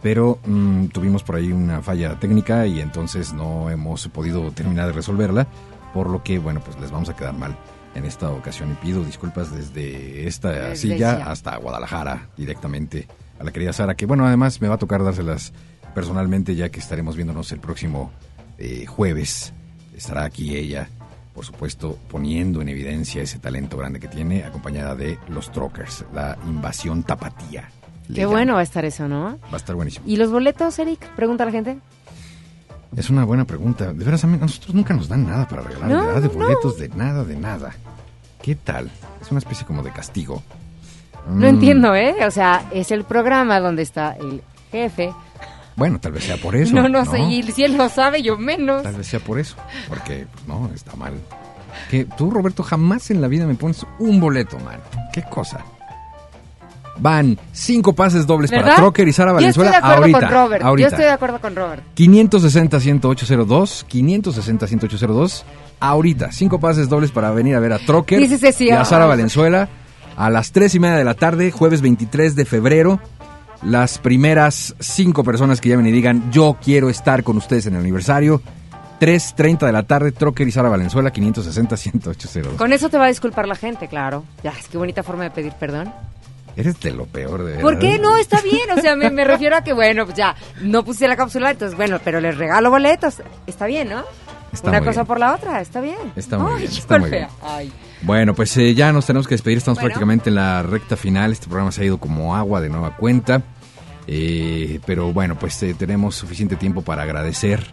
pero 0.02 0.38
mm, 0.44 0.88
tuvimos 0.88 1.22
por 1.22 1.36
ahí 1.36 1.50
una 1.50 1.80
falla 1.80 2.20
técnica 2.20 2.66
y 2.66 2.80
entonces 2.80 3.32
no 3.32 3.70
hemos 3.70 4.06
podido 4.08 4.50
terminar 4.50 4.88
de 4.88 4.92
resolverla, 4.92 5.46
por 5.94 6.10
lo 6.10 6.22
que, 6.22 6.38
bueno, 6.38 6.60
pues 6.60 6.78
les 6.78 6.90
vamos 6.90 7.08
a 7.08 7.16
quedar 7.16 7.32
mal 7.32 7.56
en 7.96 8.04
esta 8.04 8.30
ocasión 8.30 8.72
y 8.72 8.74
pido 8.74 9.02
disculpas 9.02 9.54
desde 9.54 10.26
esta 10.26 10.50
Desde 10.50 10.76
silla 10.76 11.30
hasta 11.30 11.56
Guadalajara 11.56 12.28
directamente 12.36 13.08
a 13.38 13.44
la 13.44 13.52
querida 13.52 13.72
Sara, 13.72 13.94
que 13.94 14.06
bueno, 14.06 14.26
además 14.26 14.60
me 14.60 14.68
va 14.68 14.74
a 14.74 14.78
tocar 14.78 15.02
dárselas 15.02 15.52
personalmente 15.94 16.54
ya 16.54 16.68
que 16.68 16.78
estaremos 16.78 17.16
viéndonos 17.16 17.52
el 17.52 17.60
próximo 17.60 18.10
eh, 18.58 18.86
jueves. 18.86 19.52
Estará 19.96 20.24
aquí 20.24 20.54
ella, 20.54 20.88
por 21.34 21.44
supuesto, 21.44 21.98
poniendo 22.08 22.60
en 22.60 22.68
evidencia 22.68 23.22
ese 23.22 23.38
talento 23.38 23.78
grande 23.78 23.98
que 23.98 24.08
tiene, 24.08 24.44
acompañada 24.44 24.94
de 24.94 25.18
los 25.28 25.50
Trockers, 25.50 26.04
la 26.12 26.36
invasión 26.46 27.02
tapatía. 27.02 27.70
Qué 28.14 28.26
bueno 28.26 28.54
va 28.54 28.60
a 28.60 28.62
estar 28.62 28.84
eso, 28.84 29.08
¿no? 29.08 29.38
Va 29.44 29.54
a 29.54 29.56
estar 29.56 29.74
buenísimo. 29.74 30.04
¿Y 30.06 30.16
los 30.16 30.30
boletos, 30.30 30.78
Eric? 30.78 31.08
Pregunta 31.16 31.44
a 31.44 31.46
la 31.46 31.52
gente. 31.52 31.78
Es 32.96 33.10
una 33.10 33.24
buena 33.24 33.44
pregunta. 33.44 33.92
De 33.92 34.04
veras, 34.04 34.24
a, 34.24 34.26
mí- 34.26 34.36
a 34.36 34.40
nosotros 34.40 34.74
nunca 34.74 34.94
nos 34.94 35.08
dan 35.08 35.26
nada 35.26 35.46
para 35.46 35.62
regalar, 35.62 35.88
No, 35.90 36.00
de 36.00 36.06
verdad, 36.06 36.22
de 36.22 36.28
no. 36.28 36.34
boletos, 36.34 36.78
de 36.78 36.88
nada, 36.90 37.24
de 37.24 37.36
nada. 37.36 37.72
¿Qué 38.42 38.54
tal? 38.54 38.90
Es 39.20 39.30
una 39.30 39.38
especie 39.38 39.66
como 39.66 39.82
de 39.82 39.90
castigo. 39.90 40.42
No 41.28 41.46
Mm, 41.46 41.54
entiendo, 41.54 41.94
¿eh? 41.94 42.14
O 42.26 42.30
sea, 42.30 42.64
es 42.72 42.90
el 42.90 43.04
programa 43.04 43.60
donde 43.60 43.82
está 43.82 44.12
el 44.18 44.42
jefe. 44.70 45.12
Bueno, 45.76 45.98
tal 46.00 46.12
vez 46.12 46.24
sea 46.24 46.36
por 46.38 46.56
eso. 46.56 46.74
no, 46.74 46.88
no, 46.88 47.04
sé, 47.04 47.18
y 47.20 47.42
si 47.42 47.64
él 47.64 47.76
lo 47.76 47.88
sabe, 47.90 48.22
yo 48.22 48.38
menos. 48.38 48.82
Tal 48.82 48.94
vez 48.94 49.06
sea 49.08 49.20
por 49.20 49.38
eso. 49.38 49.56
Porque, 49.88 50.26
pues, 50.32 50.46
no, 50.48 50.70
está 50.74 50.96
mal. 50.96 51.12
Que 51.90 52.04
tú, 52.06 52.30
Roberto, 52.30 52.62
jamás 52.62 53.10
en 53.10 53.20
la 53.20 53.28
vida 53.28 53.44
me 53.46 53.54
pones 53.56 53.84
un 53.98 54.18
boleto, 54.20 54.58
man. 54.60 54.80
¿Qué 55.12 55.22
cosa? 55.22 55.60
Van 56.98 57.38
cinco 57.52 57.92
pases 57.94 58.26
dobles 58.26 58.50
para. 58.50 58.76
Trocker 58.76 59.06
y 59.08 59.12
Sara 59.12 59.32
Yo 59.32 59.48
estoy 59.48 59.64
Valenzuela 59.64 59.70
de 59.70 59.76
acuerdo 59.76 60.02
ahorita. 60.02 60.20
con 60.20 60.30
Robert. 60.30 60.64
ahorita. 60.64 60.88
Yo 60.88 60.94
estoy 60.94 61.04
de 61.04 61.10
acuerdo 61.12 61.40
con 61.40 61.56
Robert. 61.56 61.82
560-10802, 61.96 63.86
560-10802, 63.86 65.42
ahorita. 65.80 66.32
Cinco 66.32 66.60
pases 66.60 66.88
dobles 66.88 67.10
para 67.10 67.30
venir 67.30 67.56
a 67.56 67.60
ver 67.60 67.72
a 67.72 67.78
Trocker 67.78 68.20
y 68.20 68.70
a 68.70 68.84
Sara 68.84 69.04
ay. 69.04 69.10
Valenzuela 69.10 69.68
a 70.16 70.30
las 70.30 70.52
tres 70.52 70.74
y 70.74 70.80
media 70.80 70.96
de 70.96 71.04
la 71.04 71.14
tarde, 71.14 71.50
jueves 71.50 71.82
23 71.82 72.34
de 72.34 72.44
febrero. 72.44 73.00
Las 73.62 73.98
primeras 73.98 74.74
cinco 74.78 75.24
personas 75.24 75.60
que 75.60 75.68
llamen 75.68 75.86
y 75.86 75.90
digan 75.92 76.30
yo 76.30 76.56
quiero 76.62 76.88
estar 76.90 77.22
con 77.22 77.36
ustedes 77.36 77.66
en 77.66 77.74
el 77.74 77.80
aniversario. 77.80 78.40
3.30 79.00 79.66
de 79.66 79.72
la 79.72 79.82
tarde, 79.82 80.10
Trocker 80.10 80.48
y 80.48 80.50
Sara 80.50 80.70
Valenzuela, 80.70 81.12
560-10802. 81.12 82.56
Con 82.56 82.72
eso 82.72 82.88
te 82.88 82.96
va 82.96 83.04
a 83.04 83.08
disculpar 83.08 83.46
la 83.46 83.54
gente, 83.54 83.88
claro. 83.88 84.24
Ya, 84.42 84.52
es 84.52 84.68
que 84.68 84.78
bonita 84.78 85.02
forma 85.02 85.24
de 85.24 85.30
pedir 85.30 85.52
perdón. 85.52 85.92
Eres 86.56 86.80
de 86.80 86.90
lo 86.92 87.04
peor, 87.06 87.40
de 87.40 87.44
verdad. 87.52 87.60
¿Por 87.62 87.78
qué 87.78 87.98
no? 87.98 88.16
Está 88.16 88.40
bien. 88.40 88.70
O 88.76 88.80
sea, 88.80 88.96
me, 88.96 89.10
me 89.10 89.24
refiero 89.24 89.56
a 89.56 89.62
que, 89.62 89.72
bueno, 89.74 90.04
pues 90.06 90.16
ya, 90.16 90.34
no 90.62 90.84
puse 90.84 91.06
la 91.06 91.16
cápsula, 91.16 91.50
entonces, 91.50 91.76
bueno, 91.76 92.00
pero 92.02 92.20
les 92.20 92.36
regalo 92.38 92.70
boletos. 92.70 93.22
Está 93.46 93.66
bien, 93.66 93.90
¿no? 93.90 94.02
Está 94.52 94.70
Una 94.70 94.78
cosa 94.80 94.92
bien. 95.02 95.06
por 95.06 95.20
la 95.20 95.34
otra, 95.34 95.60
está 95.60 95.80
bien. 95.82 95.98
Está 96.16 96.38
muy 96.38 96.52
Ay, 96.52 96.58
bien, 96.60 96.72
está 96.72 96.98
muy 96.98 97.10
bien. 97.10 97.28
Ay. 97.42 97.72
Bueno, 98.02 98.34
pues 98.34 98.56
eh, 98.56 98.74
ya 98.74 98.90
nos 98.92 99.04
tenemos 99.04 99.26
que 99.28 99.34
despedir, 99.34 99.58
estamos 99.58 99.76
Bueno. 99.76 99.88
prácticamente 99.88 100.30
en 100.30 100.36
la 100.36 100.62
recta 100.62 100.96
final, 100.96 101.32
este 101.32 101.46
programa 101.46 101.72
se 101.72 101.82
ha 101.82 101.84
ido 101.84 101.98
como 101.98 102.34
agua 102.34 102.60
de 102.62 102.68
nueva 102.70 102.96
cuenta, 102.96 103.42
Eh, 104.08 104.78
pero 104.86 105.12
bueno, 105.12 105.36
pues 105.36 105.60
eh, 105.64 105.74
tenemos 105.74 106.14
suficiente 106.14 106.54
tiempo 106.56 106.80
para 106.82 107.02
agradecer, 107.02 107.66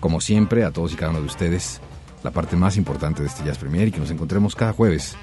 como 0.00 0.20
siempre, 0.20 0.64
a 0.64 0.72
todos 0.72 0.92
y 0.92 0.96
cada 0.96 1.12
uno 1.12 1.20
de 1.20 1.26
ustedes 1.26 1.80
la 2.24 2.32
parte 2.32 2.56
más 2.56 2.76
importante 2.76 3.22
de 3.22 3.28
este 3.28 3.44
Jazz 3.44 3.58
Premier 3.58 3.86
y 3.88 3.92
que 3.92 4.00
nos 4.00 4.10
encontremos 4.10 4.56
cada 4.56 4.72
jueves 4.72 5.14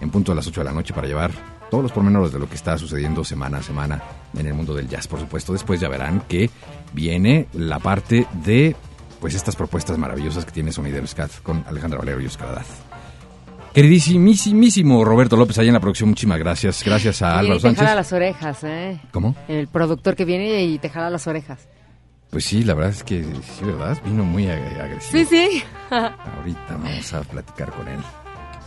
en 0.00 0.10
punto 0.10 0.32
a 0.32 0.34
las 0.34 0.46
8 0.46 0.60
de 0.60 0.64
la 0.64 0.72
noche 0.72 0.92
para 0.94 1.06
llevar 1.06 1.30
todos 1.70 1.82
los 1.82 1.92
pormenores 1.92 2.32
de 2.32 2.38
lo 2.38 2.48
que 2.48 2.54
está 2.54 2.76
sucediendo 2.78 3.24
semana 3.24 3.58
a 3.58 3.62
semana 3.62 4.02
en 4.36 4.46
el 4.46 4.54
mundo 4.54 4.74
del 4.74 4.88
jazz. 4.88 5.06
Por 5.08 5.18
supuesto, 5.20 5.52
después 5.52 5.80
ya 5.80 5.88
verán 5.88 6.22
que 6.28 6.50
viene 6.92 7.48
la 7.54 7.78
parte 7.78 8.26
de 8.44 8.76
pues 9.20 9.34
estas 9.34 9.56
propuestas 9.56 9.96
maravillosas 9.98 10.44
que 10.44 10.52
tiene 10.52 10.70
Sonido 10.72 11.04
Scat 11.06 11.30
con 11.42 11.64
Alejandra 11.66 11.98
Valero 11.98 12.20
y 12.20 12.26
Oscar 12.26 12.48
Haddad. 12.48 12.66
Queridísimísimo 13.72 15.04
Roberto 15.04 15.36
López, 15.36 15.58
ahí 15.58 15.66
en 15.66 15.74
la 15.74 15.80
producción, 15.80 16.08
muchísimas 16.10 16.38
gracias. 16.38 16.82
Gracias 16.84 17.22
a 17.22 17.38
Álvaro 17.38 17.58
te 17.58 17.62
jala 17.74 17.76
Sánchez. 17.76 17.94
las 17.96 18.12
orejas, 18.12 18.64
¿eh? 18.64 19.00
¿Cómo? 19.10 19.34
El 19.48 19.66
productor 19.66 20.14
que 20.14 20.24
viene 20.24 20.62
y 20.64 20.78
te 20.78 20.88
jala 20.90 21.10
las 21.10 21.26
orejas. 21.26 21.66
Pues 22.30 22.44
sí, 22.44 22.62
la 22.62 22.74
verdad 22.74 22.92
es 22.92 23.02
que 23.02 23.22
sí, 23.24 23.64
¿verdad? 23.64 23.98
Vino 24.04 24.24
muy 24.24 24.44
ag- 24.44 24.80
agresivo. 24.80 25.24
Sí, 25.28 25.36
sí. 25.50 25.62
Ahorita 25.90 26.60
vamos 26.70 27.12
a 27.14 27.20
platicar 27.22 27.70
con 27.72 27.88
él. 27.88 27.98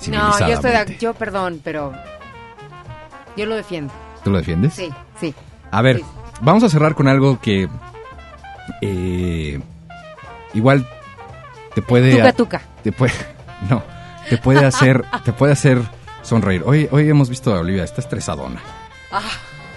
No, 0.07 0.39
yo 0.39 0.47
estoy 0.53 0.71
de, 0.71 0.97
yo 0.99 1.13
perdón, 1.13 1.61
pero 1.63 1.93
yo 3.35 3.45
lo 3.45 3.55
defiendo. 3.55 3.93
¿Tú 4.23 4.31
lo 4.31 4.37
defiendes? 4.39 4.73
Sí, 4.73 4.89
sí. 5.19 5.33
A 5.71 5.81
ver, 5.81 5.97
Sí. 5.97 6.05
vamos 6.41 6.63
a 6.63 6.69
cerrar 6.69 6.95
con 6.95 7.07
algo 7.07 7.39
que 7.41 7.67
eh, 8.81 9.59
igual 10.53 10.85
te 11.73 11.81
puede 11.81 12.15
Tuca, 12.15 12.33
tuca. 12.33 12.61
te 12.83 12.91
puede 12.91 13.13
no 13.69 13.81
te 14.29 14.37
puede 14.37 14.65
hacer 14.65 15.05
te 15.23 15.31
puede 15.33 15.53
hacer 15.53 15.79
sonreír. 16.21 16.63
Hoy 16.65 16.87
hoy 16.91 17.09
hemos 17.09 17.29
visto 17.29 17.53
a 17.53 17.59
Olivia 17.59 17.83
está 17.83 18.01
estresadona. 18.01 18.59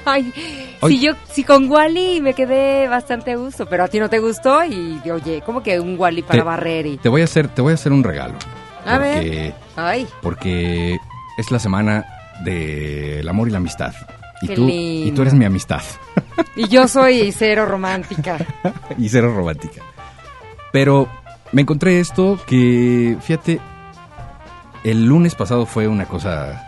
Ay, 0.05 0.33
Oy. 0.81 0.97
si 0.97 1.01
yo, 1.05 1.13
si 1.31 1.45
con 1.45 1.71
Wally 1.71 2.21
me 2.23 2.33
quedé 2.35 2.89
bastante 2.89 3.33
a 3.33 3.37
gusto, 3.37 3.67
pero 3.67 3.85
a 3.85 3.89
ti 3.89 4.01
no 4.01 4.09
te 4.09 4.19
gustó 4.19 4.65
y 4.65 4.99
oye, 5.11 5.43
¿cómo 5.45 5.63
que 5.63 5.79
un 5.79 5.97
Wally 6.01 6.23
para 6.23 6.41
Te- 6.41 6.45
barrer 6.45 6.87
y? 6.87 6.97
Te 6.97 7.09
voy 7.11 7.21
a 7.21 7.25
hacer 7.25 7.49
te 7.49 7.61
voy 7.63 7.73
a 7.73 7.75
hacer 7.75 7.93
un 7.93 8.03
regalo. 8.03 8.35
A 8.95 8.99
ver. 8.99 9.15
porque, 9.23 9.55
Ay, 9.77 10.09
porque 10.23 10.99
es 11.39 11.51
la 11.51 11.59
semana 11.59 12.05
del 12.45 13.29
amor 13.29 13.49
y 13.49 13.51
la 13.53 13.59
amistad. 13.59 13.93
Y 14.43 14.49
Qué 14.49 14.55
tú 14.55 14.69
y 14.69 15.13
tú 15.15 15.23
eres 15.23 15.35
mi 15.35 15.45
amistad. 15.45 15.83
y 16.57 16.69
yo 16.69 16.89
soy 16.89 17.33
cero 17.33 17.67
romántica. 17.67 18.39
y 18.97 19.09
cero 19.09 19.35
romántica. 19.35 19.83
Pero 20.73 21.09
me 21.53 21.63
encontré 21.63 22.01
esto 22.01 22.39
que, 22.47 23.17
fíjate, 23.21 23.61
el 24.85 25.05
lunes 25.07 25.35
pasado 25.35 25.67
fue 25.67 25.89
una 25.89 26.07
cosa 26.07 26.67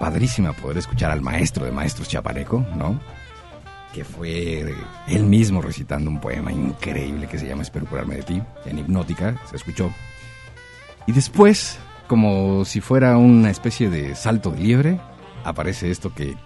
padrísima 0.00 0.52
poder 0.52 0.78
escuchar 0.78 1.10
al 1.10 1.20
maestro 1.22 1.64
de 1.64 1.72
maestros 1.72 2.08
Chapaneco, 2.08 2.64
¿no? 2.76 2.98
Que 3.92 4.04
fue 4.04 4.74
él 5.08 5.24
mismo 5.24 5.60
recitando 5.62 6.10
un 6.10 6.20
poema 6.20 6.52
increíble 6.52 7.26
que 7.26 7.38
se 7.38 7.46
llama 7.48 7.62
Espero 7.62 7.86
curarme 7.86 8.16
de 8.16 8.22
ti, 8.22 8.42
en 8.66 8.78
hipnótica, 8.78 9.34
se 9.50 9.56
escuchó. 9.56 9.90
Y 11.06 11.12
después, 11.12 11.78
como 12.08 12.64
si 12.64 12.80
fuera 12.80 13.16
una 13.16 13.50
especie 13.50 13.88
de 13.90 14.14
salto 14.14 14.50
de 14.50 14.60
liebre, 14.60 15.00
aparece 15.44 15.90
esto 15.90 16.12
que 16.12 16.36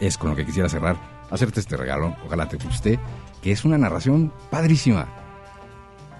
es 0.00 0.18
con 0.18 0.30
lo 0.30 0.36
que 0.36 0.44
quisiera 0.44 0.68
cerrar, 0.68 0.96
hacerte 1.30 1.60
este 1.60 1.76
regalo, 1.76 2.16
ojalá 2.26 2.48
te 2.48 2.56
guste, 2.56 2.98
que 3.42 3.52
es 3.52 3.64
una 3.64 3.78
narración 3.78 4.32
padrísima. 4.50 5.08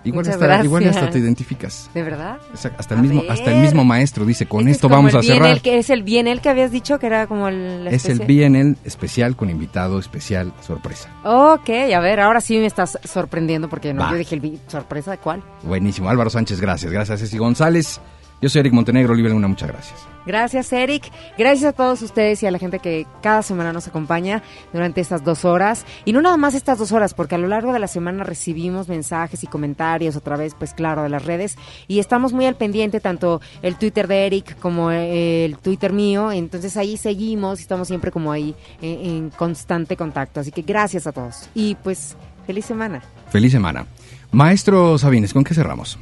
Igual 0.08 0.24
Muchas 0.24 0.34
hasta, 0.34 0.46
gracias. 0.46 0.64
igual 0.64 0.88
hasta 0.88 1.10
te 1.10 1.18
identificas. 1.18 1.90
¿De 1.94 2.02
verdad? 2.02 2.38
Hasta 2.78 2.94
el 2.94 3.02
mismo, 3.02 3.22
ver. 3.22 3.30
hasta 3.30 3.52
el 3.52 3.60
mismo 3.60 3.84
maestro 3.84 4.24
dice, 4.24 4.46
con 4.46 4.60
Este 4.60 4.70
es 4.70 4.76
esto 4.78 4.88
vamos 4.88 5.12
el 5.12 5.18
a 5.18 5.20
bien 5.20 5.32
cerrar. 5.34 5.50
el 5.50 5.62
que 5.62 5.78
es 5.78 5.90
el 5.90 6.02
bien 6.02 6.26
el 6.26 6.40
que 6.40 6.48
habías 6.48 6.70
dicho 6.70 6.98
que 6.98 7.06
era 7.06 7.26
como 7.26 7.48
el 7.48 7.86
Es 7.88 8.04
el 8.06 8.20
especie? 8.20 8.48
BNL 8.48 8.76
especial 8.84 9.36
con 9.36 9.50
invitado 9.50 9.98
especial 9.98 10.52
sorpresa. 10.66 11.08
Ok, 11.24 11.68
a 11.94 12.00
ver, 12.00 12.20
ahora 12.20 12.40
sí 12.40 12.56
me 12.58 12.66
estás 12.66 12.98
sorprendiendo 13.04 13.68
porque 13.68 13.92
no, 13.94 14.02
Va. 14.02 14.10
yo 14.10 14.16
dije 14.16 14.34
el 14.34 14.58
sorpresa 14.66 15.10
de 15.12 15.18
cuál. 15.18 15.42
Buenísimo. 15.62 16.08
Álvaro 16.08 16.30
Sánchez, 16.30 16.60
gracias. 16.60 16.90
Gracias 16.92 17.20
Ceci 17.20 17.38
González. 17.38 18.00
Yo 18.40 18.48
soy 18.48 18.60
Eric 18.60 18.72
Montenegro, 18.72 19.12
Olivia 19.14 19.32
Luna, 19.32 19.48
muchas 19.48 19.68
gracias. 19.68 20.06
Gracias, 20.24 20.72
Eric. 20.72 21.10
Gracias 21.38 21.70
a 21.70 21.72
todos 21.72 22.02
ustedes 22.02 22.42
y 22.42 22.46
a 22.46 22.50
la 22.50 22.58
gente 22.58 22.78
que 22.78 23.06
cada 23.22 23.42
semana 23.42 23.72
nos 23.72 23.88
acompaña 23.88 24.42
durante 24.72 25.00
estas 25.00 25.24
dos 25.24 25.44
horas. 25.46 25.86
Y 26.04 26.12
no 26.12 26.20
nada 26.20 26.36
más 26.36 26.54
estas 26.54 26.78
dos 26.78 26.92
horas, 26.92 27.14
porque 27.14 27.34
a 27.34 27.38
lo 27.38 27.48
largo 27.48 27.72
de 27.72 27.78
la 27.78 27.88
semana 27.88 28.24
recibimos 28.24 28.88
mensajes 28.88 29.42
y 29.42 29.46
comentarios 29.46 30.16
a 30.16 30.20
través, 30.20 30.54
pues 30.54 30.74
claro, 30.74 31.02
de 31.02 31.08
las 31.08 31.24
redes. 31.24 31.56
Y 31.88 31.98
estamos 31.98 32.32
muy 32.32 32.44
al 32.44 32.56
pendiente, 32.56 33.00
tanto 33.00 33.40
el 33.62 33.76
Twitter 33.76 34.06
de 34.06 34.26
Eric 34.26 34.58
como 34.58 34.90
eh, 34.92 35.46
el 35.46 35.56
Twitter 35.56 35.92
mío. 35.92 36.30
Entonces 36.30 36.76
ahí 36.76 36.96
seguimos 36.96 37.58
y 37.58 37.62
estamos 37.62 37.88
siempre 37.88 38.12
como 38.12 38.30
ahí 38.30 38.54
en, 38.82 39.10
en 39.10 39.30
constante 39.30 39.96
contacto. 39.96 40.40
Así 40.40 40.52
que 40.52 40.62
gracias 40.62 41.06
a 41.06 41.12
todos. 41.12 41.48
Y 41.54 41.74
pues, 41.76 42.16
feliz 42.46 42.66
semana. 42.66 43.02
Feliz 43.30 43.50
semana. 43.50 43.86
Maestro 44.30 44.98
Sabines, 44.98 45.32
¿con 45.32 45.42
qué 45.42 45.54
cerramos? 45.54 45.98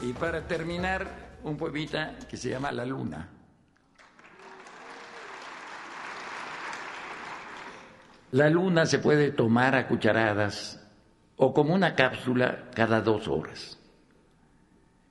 Y 0.00 0.12
para 0.12 0.46
terminar, 0.46 1.27
un 1.44 1.56
poemita 1.56 2.16
que 2.28 2.36
se 2.36 2.50
llama 2.50 2.72
La 2.72 2.84
Luna. 2.84 3.28
La 8.32 8.50
luna 8.50 8.84
se 8.84 8.98
puede 8.98 9.30
tomar 9.30 9.74
a 9.74 9.88
cucharadas 9.88 10.86
o 11.36 11.54
como 11.54 11.74
una 11.74 11.94
cápsula 11.94 12.68
cada 12.74 13.00
dos 13.00 13.26
horas. 13.26 13.78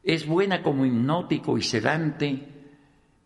Es 0.03 0.27
buena 0.27 0.61
como 0.61 0.85
hipnótico 0.85 1.57
y 1.57 1.63
sedante 1.63 2.47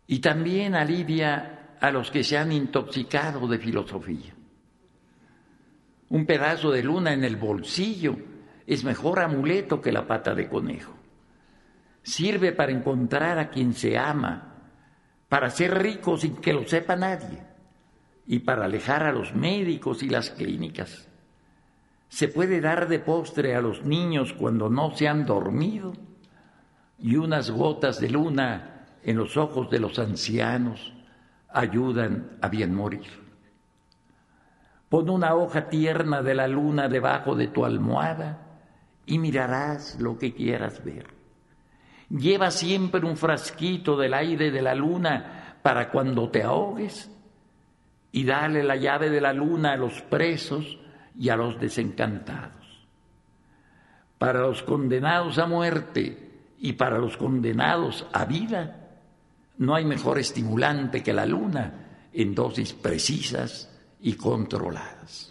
y 0.07 0.19
también 0.19 0.75
alivia 0.75 1.75
a 1.81 1.91
los 1.91 2.09
que 2.09 2.23
se 2.23 2.37
han 2.37 2.51
intoxicado 2.51 3.47
de 3.47 3.57
filosofía. 3.57 4.33
Un 6.09 6.25
pedazo 6.25 6.71
de 6.71 6.83
luna 6.83 7.13
en 7.13 7.23
el 7.23 7.35
bolsillo 7.35 8.15
es 8.65 8.83
mejor 8.83 9.19
amuleto 9.19 9.81
que 9.81 9.91
la 9.91 10.07
pata 10.07 10.33
de 10.33 10.47
conejo. 10.47 11.00
Sirve 12.03 12.51
para 12.51 12.71
encontrar 12.71 13.37
a 13.37 13.49
quien 13.49 13.73
se 13.73 13.97
ama, 13.97 14.55
para 15.29 15.49
ser 15.49 15.77
rico 15.77 16.17
sin 16.17 16.37
que 16.37 16.53
lo 16.53 16.65
sepa 16.67 16.95
nadie 16.95 17.41
y 18.25 18.39
para 18.39 18.65
alejar 18.65 19.03
a 19.03 19.11
los 19.11 19.33
médicos 19.35 20.03
y 20.03 20.09
las 20.09 20.31
clínicas. 20.31 21.07
Se 22.09 22.27
puede 22.27 22.59
dar 22.59 22.87
de 22.87 22.99
postre 22.99 23.55
a 23.55 23.61
los 23.61 23.85
niños 23.85 24.33
cuando 24.33 24.69
no 24.69 24.95
se 24.95 25.07
han 25.07 25.25
dormido 25.25 25.93
y 26.99 27.15
unas 27.15 27.49
gotas 27.51 27.99
de 28.01 28.09
luna 28.09 28.87
en 29.03 29.17
los 29.17 29.37
ojos 29.37 29.69
de 29.69 29.79
los 29.79 29.97
ancianos 29.99 30.93
ayudan 31.49 32.37
a 32.41 32.49
bien 32.49 32.75
morir. 32.75 33.07
Pon 34.89 35.09
una 35.09 35.35
hoja 35.35 35.69
tierna 35.69 36.21
de 36.21 36.35
la 36.35 36.47
luna 36.47 36.89
debajo 36.89 37.35
de 37.35 37.47
tu 37.47 37.63
almohada 37.63 38.59
y 39.05 39.19
mirarás 39.19 39.97
lo 39.99 40.17
que 40.17 40.33
quieras 40.33 40.83
ver. 40.83 41.20
Lleva 42.11 42.51
siempre 42.51 43.05
un 43.05 43.15
frasquito 43.15 43.95
del 43.95 44.13
aire 44.13 44.51
de 44.51 44.61
la 44.61 44.75
luna 44.75 45.57
para 45.61 45.89
cuando 45.89 46.29
te 46.29 46.43
ahogues 46.43 47.09
y 48.11 48.25
dale 48.25 48.63
la 48.63 48.75
llave 48.75 49.09
de 49.09 49.21
la 49.21 49.31
luna 49.31 49.73
a 49.73 49.77
los 49.77 50.01
presos 50.01 50.77
y 51.17 51.29
a 51.29 51.37
los 51.37 51.59
desencantados. 51.59 52.85
Para 54.17 54.41
los 54.41 54.61
condenados 54.63 55.37
a 55.39 55.45
muerte 55.45 56.31
y 56.59 56.73
para 56.73 56.97
los 56.97 57.15
condenados 57.15 58.05
a 58.11 58.25
vida, 58.25 58.89
no 59.57 59.75
hay 59.75 59.85
mejor 59.85 60.19
estimulante 60.19 61.01
que 61.01 61.13
la 61.13 61.25
luna 61.25 62.09
en 62.11 62.35
dosis 62.35 62.73
precisas 62.73 63.71
y 64.01 64.13
controladas. 64.13 65.30